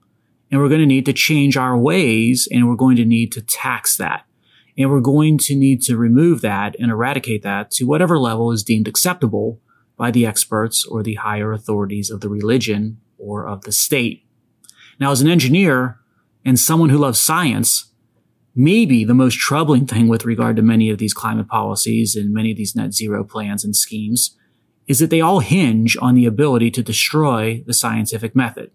And 0.49 0.59
we're 0.59 0.67
going 0.69 0.81
to 0.81 0.85
need 0.85 1.05
to 1.05 1.13
change 1.13 1.55
our 1.55 1.77
ways 1.77 2.47
and 2.51 2.67
we're 2.67 2.75
going 2.75 2.97
to 2.97 3.05
need 3.05 3.31
to 3.33 3.41
tax 3.41 3.95
that. 3.97 4.25
And 4.77 4.89
we're 4.89 4.99
going 4.99 5.37
to 5.39 5.55
need 5.55 5.81
to 5.83 5.97
remove 5.97 6.41
that 6.41 6.75
and 6.79 6.91
eradicate 6.91 7.43
that 7.43 7.71
to 7.71 7.85
whatever 7.85 8.19
level 8.19 8.51
is 8.51 8.63
deemed 8.63 8.87
acceptable 8.87 9.59
by 9.95 10.11
the 10.11 10.25
experts 10.25 10.85
or 10.85 11.03
the 11.03 11.15
higher 11.15 11.53
authorities 11.53 12.09
of 12.09 12.21
the 12.21 12.29
religion 12.29 12.99
or 13.17 13.47
of 13.47 13.61
the 13.61 13.71
state. 13.71 14.25
Now, 14.99 15.11
as 15.11 15.21
an 15.21 15.29
engineer 15.29 15.99
and 16.43 16.59
someone 16.59 16.89
who 16.89 16.97
loves 16.97 17.19
science, 17.19 17.90
maybe 18.55 19.03
the 19.03 19.13
most 19.13 19.37
troubling 19.37 19.85
thing 19.85 20.07
with 20.07 20.25
regard 20.25 20.55
to 20.55 20.61
many 20.61 20.89
of 20.89 20.97
these 20.97 21.13
climate 21.13 21.47
policies 21.47 22.15
and 22.15 22.33
many 22.33 22.51
of 22.51 22.57
these 22.57 22.75
net 22.75 22.93
zero 22.93 23.23
plans 23.23 23.63
and 23.63 23.75
schemes 23.75 24.35
is 24.87 24.99
that 24.99 25.09
they 25.09 25.21
all 25.21 25.39
hinge 25.39 25.95
on 26.01 26.15
the 26.15 26.25
ability 26.25 26.69
to 26.71 26.83
destroy 26.83 27.63
the 27.65 27.73
scientific 27.73 28.35
method, 28.35 28.71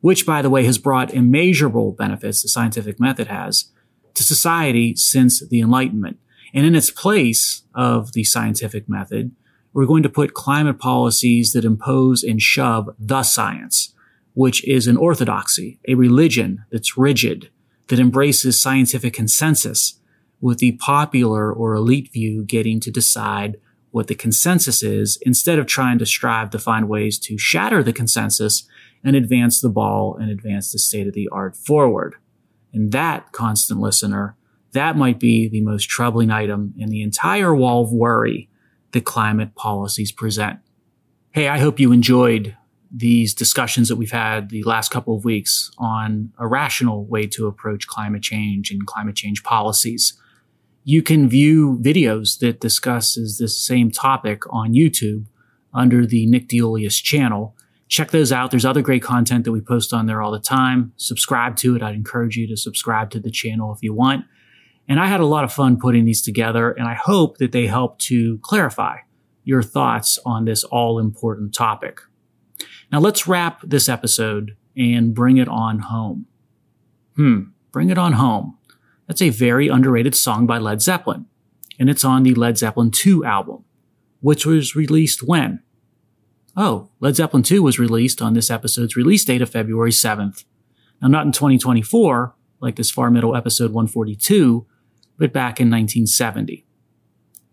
which, 0.00 0.24
by 0.24 0.40
the 0.40 0.50
way, 0.50 0.64
has 0.64 0.78
brought 0.78 1.12
immeasurable 1.12 1.92
benefits 1.92 2.42
the 2.42 2.48
scientific 2.48 3.00
method 3.00 3.26
has 3.26 3.70
to 4.14 4.22
society 4.22 4.94
since 4.94 5.46
the 5.48 5.60
Enlightenment. 5.60 6.18
And 6.54 6.64
in 6.64 6.74
its 6.74 6.90
place 6.90 7.62
of 7.74 8.12
the 8.12 8.24
scientific 8.24 8.88
method, 8.88 9.32
we're 9.72 9.86
going 9.86 10.02
to 10.02 10.08
put 10.08 10.34
climate 10.34 10.78
policies 10.78 11.52
that 11.52 11.64
impose 11.64 12.22
and 12.22 12.40
shove 12.40 12.90
the 12.98 13.22
science, 13.22 13.94
which 14.34 14.66
is 14.66 14.86
an 14.86 14.96
orthodoxy, 14.96 15.78
a 15.86 15.94
religion 15.94 16.64
that's 16.70 16.96
rigid, 16.96 17.50
that 17.88 17.98
embraces 17.98 18.60
scientific 18.60 19.14
consensus, 19.14 20.00
with 20.40 20.58
the 20.58 20.72
popular 20.72 21.52
or 21.52 21.74
elite 21.74 22.12
view 22.12 22.44
getting 22.44 22.80
to 22.80 22.90
decide 22.90 23.56
what 23.90 24.06
the 24.06 24.14
consensus 24.14 24.82
is 24.82 25.18
instead 25.22 25.58
of 25.58 25.66
trying 25.66 25.98
to 25.98 26.06
strive 26.06 26.50
to 26.50 26.58
find 26.58 26.88
ways 26.88 27.18
to 27.18 27.38
shatter 27.38 27.82
the 27.82 27.92
consensus 27.92 28.68
and 29.02 29.16
advance 29.16 29.60
the 29.60 29.68
ball 29.68 30.16
and 30.20 30.30
advance 30.30 30.70
the 30.72 30.78
state 30.78 31.06
of 31.06 31.14
the 31.14 31.28
art 31.32 31.56
forward. 31.56 32.16
And 32.72 32.92
that, 32.92 33.32
constant 33.32 33.80
listener, 33.80 34.36
that 34.72 34.96
might 34.96 35.18
be 35.18 35.48
the 35.48 35.62
most 35.62 35.88
troubling 35.88 36.30
item 36.30 36.74
in 36.76 36.90
the 36.90 37.02
entire 37.02 37.54
wall 37.54 37.84
of 37.84 37.92
worry 37.92 38.50
that 38.92 39.04
climate 39.04 39.54
policies 39.54 40.12
present. 40.12 40.58
Hey, 41.30 41.48
I 41.48 41.58
hope 41.58 41.80
you 41.80 41.92
enjoyed 41.92 42.56
these 42.90 43.34
discussions 43.34 43.88
that 43.88 43.96
we've 43.96 44.12
had 44.12 44.48
the 44.48 44.62
last 44.62 44.90
couple 44.90 45.14
of 45.14 45.24
weeks 45.24 45.70
on 45.78 46.32
a 46.38 46.46
rational 46.46 47.04
way 47.06 47.26
to 47.26 47.46
approach 47.46 47.86
climate 47.86 48.22
change 48.22 48.70
and 48.70 48.86
climate 48.86 49.14
change 49.16 49.42
policies. 49.42 50.18
You 50.84 51.02
can 51.02 51.28
view 51.28 51.78
videos 51.82 52.38
that 52.38 52.60
discusses 52.60 53.36
this 53.36 53.62
same 53.62 53.90
topic 53.90 54.42
on 54.50 54.72
YouTube 54.72 55.26
under 55.74 56.06
the 56.06 56.26
Nick 56.26 56.48
DeIuliis 56.48 57.02
channel. 57.02 57.54
check 57.88 58.10
those 58.10 58.32
out. 58.32 58.50
There's 58.50 58.64
other 58.64 58.82
great 58.82 59.02
content 59.02 59.44
that 59.44 59.52
we 59.52 59.60
post 59.60 59.92
on 59.92 60.06
there 60.06 60.22
all 60.22 60.30
the 60.30 60.38
time. 60.38 60.92
Subscribe 60.96 61.56
to 61.56 61.74
it. 61.74 61.82
I'd 61.82 61.94
encourage 61.94 62.36
you 62.36 62.46
to 62.48 62.56
subscribe 62.56 63.10
to 63.10 63.20
the 63.20 63.30
channel 63.30 63.72
if 63.72 63.82
you 63.82 63.94
want. 63.94 64.24
And 64.88 65.00
I 65.00 65.06
had 65.06 65.20
a 65.20 65.26
lot 65.26 65.44
of 65.44 65.52
fun 65.52 65.78
putting 65.78 66.04
these 66.04 66.22
together, 66.22 66.70
and 66.70 66.86
I 66.86 66.94
hope 66.94 67.38
that 67.38 67.52
they 67.52 67.66
help 67.66 67.98
to 68.00 68.38
clarify 68.38 68.98
your 69.44 69.62
thoughts 69.62 70.18
on 70.24 70.44
this 70.44 70.64
all 70.64 70.98
important 70.98 71.54
topic. 71.54 72.00
Now 72.90 73.00
let's 73.00 73.26
wrap 73.26 73.60
this 73.62 73.88
episode 73.88 74.56
and 74.76 75.14
bring 75.14 75.36
it 75.36 75.48
on 75.48 75.80
home. 75.80 76.26
Hmm, 77.16 77.40
bring 77.72 77.90
it 77.90 77.98
on 77.98 78.14
home. 78.14 78.56
That's 79.06 79.22
a 79.22 79.30
very 79.30 79.68
underrated 79.68 80.14
song 80.14 80.46
by 80.46 80.58
Led 80.58 80.82
Zeppelin, 80.82 81.26
and 81.78 81.90
it's 81.90 82.04
on 82.04 82.22
the 82.22 82.34
Led 82.34 82.58
Zeppelin 82.58 82.90
2 82.90 83.24
album, 83.24 83.64
which 84.20 84.46
was 84.46 84.76
released 84.76 85.22
when? 85.22 85.62
Oh, 86.56 86.90
Led 87.00 87.16
Zeppelin 87.16 87.42
2 87.42 87.62
was 87.62 87.78
released 87.78 88.20
on 88.20 88.34
this 88.34 88.50
episode's 88.50 88.96
release 88.96 89.24
date 89.24 89.42
of 89.42 89.50
February 89.50 89.92
7th. 89.92 90.44
Now, 91.00 91.08
not 91.08 91.26
in 91.26 91.32
2024, 91.32 92.34
like 92.60 92.76
this 92.76 92.90
Far 92.90 93.10
Middle 93.10 93.36
episode 93.36 93.72
142, 93.72 94.66
but 95.16 95.32
back 95.32 95.60
in 95.60 95.70
1970. 95.70 96.66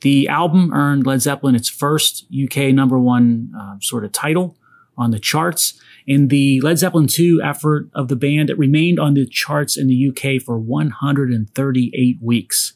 The 0.02 0.28
album 0.28 0.74
earned 0.74 1.06
Led 1.06 1.22
Zeppelin 1.22 1.56
its 1.56 1.70
first 1.70 2.26
UK 2.32 2.74
number 2.74 3.00
one 3.00 3.52
uh, 3.58 3.76
sort 3.80 4.04
of 4.04 4.12
title 4.12 4.58
on 4.98 5.12
the 5.12 5.20
charts. 5.20 5.80
In 6.08 6.28
the 6.28 6.62
Led 6.62 6.78
Zeppelin 6.78 7.08
II 7.18 7.40
effort 7.44 7.90
of 7.94 8.08
the 8.08 8.16
band, 8.16 8.50
it 8.50 8.58
remained 8.58 9.00
on 9.00 9.14
the 9.14 9.26
charts 9.26 9.78
in 9.78 9.88
the 9.88 10.10
UK 10.10 10.42
for 10.42 10.58
138 10.58 12.18
weeks. 12.22 12.74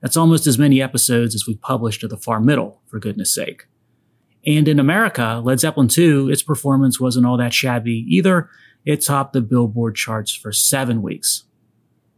That's 0.00 0.16
almost 0.16 0.46
as 0.46 0.58
many 0.58 0.82
episodes 0.82 1.34
as 1.34 1.46
we 1.46 1.54
published 1.56 2.02
of 2.02 2.10
the 2.10 2.16
Far 2.16 2.40
Middle, 2.40 2.82
for 2.86 2.98
goodness 2.98 3.34
sake. 3.34 3.66
And 4.44 4.66
in 4.66 4.80
America, 4.80 5.40
Led 5.44 5.60
Zeppelin 5.60 5.88
II, 5.96 6.32
its 6.32 6.42
performance 6.42 6.98
wasn't 6.98 7.26
all 7.26 7.36
that 7.36 7.54
shabby 7.54 8.04
either. 8.08 8.48
It 8.84 9.04
topped 9.04 9.32
the 9.32 9.40
Billboard 9.40 9.94
charts 9.94 10.34
for 10.34 10.52
seven 10.52 11.02
weeks. 11.02 11.44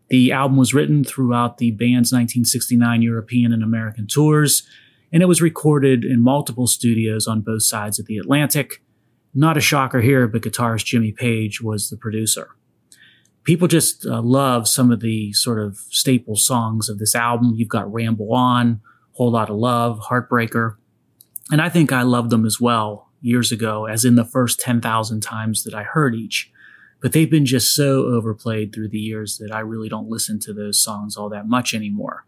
The 0.08 0.32
album 0.32 0.56
was 0.56 0.72
written 0.72 1.04
throughout 1.04 1.58
the 1.58 1.72
band's 1.72 2.12
1969 2.12 3.02
European 3.02 3.52
and 3.52 3.62
American 3.62 4.06
tours, 4.06 4.66
and 5.12 5.22
it 5.22 5.26
was 5.26 5.42
recorded 5.42 6.04
in 6.04 6.22
multiple 6.22 6.66
studios 6.66 7.26
on 7.26 7.42
both 7.42 7.62
sides 7.62 7.98
of 7.98 8.06
the 8.06 8.16
Atlantic. 8.16 8.82
Not 9.34 9.56
a 9.56 9.60
shocker 9.60 10.00
here, 10.00 10.28
but 10.28 10.42
guitarist 10.42 10.84
Jimmy 10.84 11.10
Page 11.10 11.60
was 11.60 11.90
the 11.90 11.96
producer. 11.96 12.50
People 13.42 13.68
just 13.68 14.06
uh, 14.06 14.22
love 14.22 14.68
some 14.68 14.90
of 14.90 15.00
the 15.00 15.32
sort 15.32 15.58
of 15.58 15.78
staple 15.90 16.36
songs 16.36 16.88
of 16.88 16.98
this 16.98 17.14
album. 17.14 17.52
You've 17.56 17.68
got 17.68 17.92
Ramble 17.92 18.32
On, 18.32 18.80
Whole 19.12 19.32
Lot 19.32 19.50
of 19.50 19.56
Love, 19.56 20.00
Heartbreaker. 20.08 20.76
And 21.50 21.60
I 21.60 21.68
think 21.68 21.92
I 21.92 22.02
loved 22.02 22.30
them 22.30 22.46
as 22.46 22.60
well 22.60 23.10
years 23.20 23.50
ago, 23.52 23.86
as 23.86 24.04
in 24.04 24.14
the 24.14 24.24
first 24.24 24.60
10,000 24.60 25.20
times 25.20 25.64
that 25.64 25.74
I 25.74 25.82
heard 25.82 26.14
each. 26.14 26.50
But 27.02 27.12
they've 27.12 27.30
been 27.30 27.44
just 27.44 27.74
so 27.74 28.04
overplayed 28.04 28.72
through 28.72 28.88
the 28.88 28.98
years 28.98 29.38
that 29.38 29.52
I 29.52 29.60
really 29.60 29.88
don't 29.88 30.08
listen 30.08 30.38
to 30.40 30.54
those 30.54 30.80
songs 30.80 31.16
all 31.16 31.28
that 31.30 31.48
much 31.48 31.74
anymore. 31.74 32.24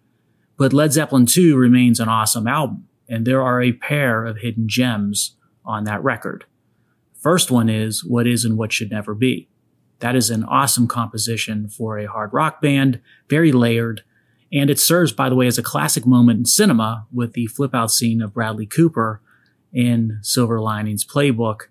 But 0.59 0.73
Led 0.73 0.93
Zeppelin 0.93 1.27
2 1.27 1.57
remains 1.57 2.01
an 2.01 2.09
awesome 2.09 2.47
album, 2.47 2.89
and 3.09 3.27
there 3.27 3.43
are 3.43 3.63
a 3.63 3.73
pair 3.73 4.25
of 4.25 4.39
hidden 4.39 4.69
gems 4.69 5.37
on 5.65 5.85
that 5.85 6.03
record. 6.03 6.45
First 7.19 7.51
one 7.51 7.69
is 7.69 8.05
What 8.05 8.27
Is 8.27 8.45
and 8.45 8.57
What 8.57 8.73
Should 8.73 8.91
Never 8.91 9.15
Be. 9.15 9.49
That 10.01 10.15
is 10.15 10.31
an 10.31 10.45
awesome 10.45 10.87
composition 10.87 11.69
for 11.69 11.99
a 11.99 12.07
hard 12.07 12.33
rock 12.33 12.61
band, 12.61 13.01
very 13.29 13.53
layered, 13.53 14.03
and 14.53 14.71
it 14.71 14.79
serves, 14.79 15.13
by 15.13 15.29
the 15.29 15.35
way, 15.35 15.47
as 15.47 15.59
a 15.59 15.63
classic 15.63 16.07
moment 16.07 16.39
in 16.39 16.45
cinema 16.45 17.07
with 17.13 17.33
the 17.33 17.47
flip 17.47 17.75
out 17.75 17.91
scene 17.91 18.21
of 18.21 18.35
Bradley 18.35 18.67
Cooper 18.67 19.21
in 19.73 20.19
Silver 20.23 20.61
Linings 20.61 21.05
Playbook 21.05 21.63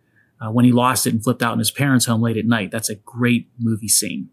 uh, 0.42 0.52
when 0.52 0.66
he 0.66 0.72
lost 0.72 1.08
it 1.08 1.14
and 1.14 1.24
flipped 1.24 1.42
out 1.42 1.54
in 1.54 1.60
his 1.60 1.72
parents' 1.72 2.06
home 2.06 2.22
late 2.22 2.38
at 2.38 2.46
night. 2.46 2.72
That's 2.72 2.90
a 2.90 2.96
great 2.96 3.50
movie 3.60 3.88
scene. 3.88 4.30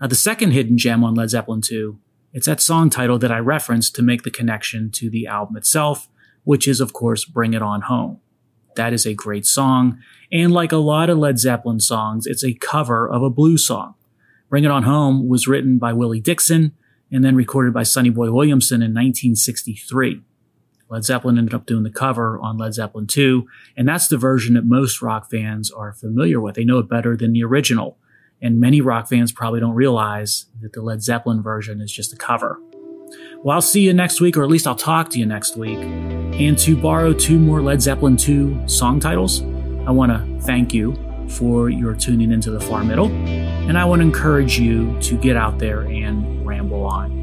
Now, 0.00 0.08
the 0.08 0.14
second 0.14 0.50
hidden 0.50 0.76
gem 0.76 1.04
on 1.04 1.14
Led 1.14 1.30
Zeppelin 1.30 1.60
2, 1.60 1.98
it's 2.32 2.46
that 2.46 2.60
song 2.60 2.90
title 2.90 3.18
that 3.18 3.32
I 3.32 3.38
referenced 3.38 3.94
to 3.96 4.02
make 4.02 4.22
the 4.22 4.30
connection 4.30 4.90
to 4.92 5.08
the 5.08 5.26
album 5.26 5.56
itself, 5.56 6.08
which 6.44 6.66
is, 6.66 6.80
of 6.80 6.92
course, 6.92 7.24
Bring 7.24 7.54
It 7.54 7.62
On 7.62 7.82
Home. 7.82 8.20
That 8.76 8.92
is 8.92 9.06
a 9.06 9.14
great 9.14 9.46
song. 9.46 9.98
And 10.30 10.52
like 10.52 10.72
a 10.72 10.76
lot 10.76 11.10
of 11.10 11.18
Led 11.18 11.38
Zeppelin 11.38 11.80
songs, 11.80 12.26
it's 12.26 12.44
a 12.44 12.54
cover 12.54 13.08
of 13.08 13.22
a 13.22 13.30
blues 13.30 13.66
song. 13.66 13.94
Bring 14.48 14.64
It 14.64 14.70
On 14.70 14.82
Home 14.82 15.28
was 15.28 15.48
written 15.48 15.78
by 15.78 15.92
Willie 15.92 16.20
Dixon 16.20 16.72
and 17.10 17.24
then 17.24 17.36
recorded 17.36 17.74
by 17.74 17.82
Sonny 17.82 18.10
Boy 18.10 18.30
Williamson 18.30 18.76
in 18.76 18.92
1963. 18.92 20.22
Led 20.88 21.04
Zeppelin 21.04 21.38
ended 21.38 21.54
up 21.54 21.64
doing 21.64 21.84
the 21.84 21.90
cover 21.90 22.38
on 22.40 22.58
Led 22.58 22.74
Zeppelin 22.74 23.06
2, 23.06 23.46
and 23.78 23.88
that's 23.88 24.08
the 24.08 24.18
version 24.18 24.54
that 24.54 24.66
most 24.66 25.00
rock 25.00 25.30
fans 25.30 25.70
are 25.70 25.94
familiar 25.94 26.38
with. 26.38 26.54
They 26.54 26.64
know 26.64 26.78
it 26.78 26.88
better 26.88 27.16
than 27.16 27.32
the 27.32 27.44
original. 27.44 27.96
And 28.42 28.60
many 28.60 28.80
rock 28.80 29.08
fans 29.08 29.32
probably 29.32 29.60
don't 29.60 29.74
realize 29.74 30.46
that 30.60 30.72
the 30.72 30.82
Led 30.82 31.02
Zeppelin 31.02 31.42
version 31.42 31.80
is 31.80 31.92
just 31.92 32.12
a 32.12 32.16
cover. 32.16 32.58
Well, 33.44 33.56
I'll 33.56 33.60
see 33.60 33.80
you 33.80 33.92
next 33.92 34.20
week, 34.20 34.36
or 34.36 34.44
at 34.44 34.50
least 34.50 34.68
I'll 34.68 34.76
talk 34.76 35.10
to 35.10 35.18
you 35.18 35.26
next 35.26 35.56
week. 35.56 35.78
And 35.78 36.56
to 36.58 36.76
borrow 36.76 37.12
two 37.12 37.40
more 37.40 37.60
Led 37.60 37.82
Zeppelin 37.82 38.16
2 38.16 38.68
song 38.68 39.00
titles, 39.00 39.42
I 39.84 39.90
want 39.90 40.12
to 40.12 40.46
thank 40.46 40.72
you 40.72 40.96
for 41.28 41.68
your 41.68 41.92
tuning 41.94 42.30
into 42.30 42.52
the 42.52 42.60
far 42.60 42.84
middle. 42.84 43.08
And 43.08 43.76
I 43.76 43.84
want 43.84 44.00
to 44.00 44.06
encourage 44.06 44.60
you 44.60 44.96
to 45.00 45.16
get 45.16 45.36
out 45.36 45.58
there 45.58 45.80
and 45.80 46.46
ramble 46.46 46.86
on. 46.86 47.21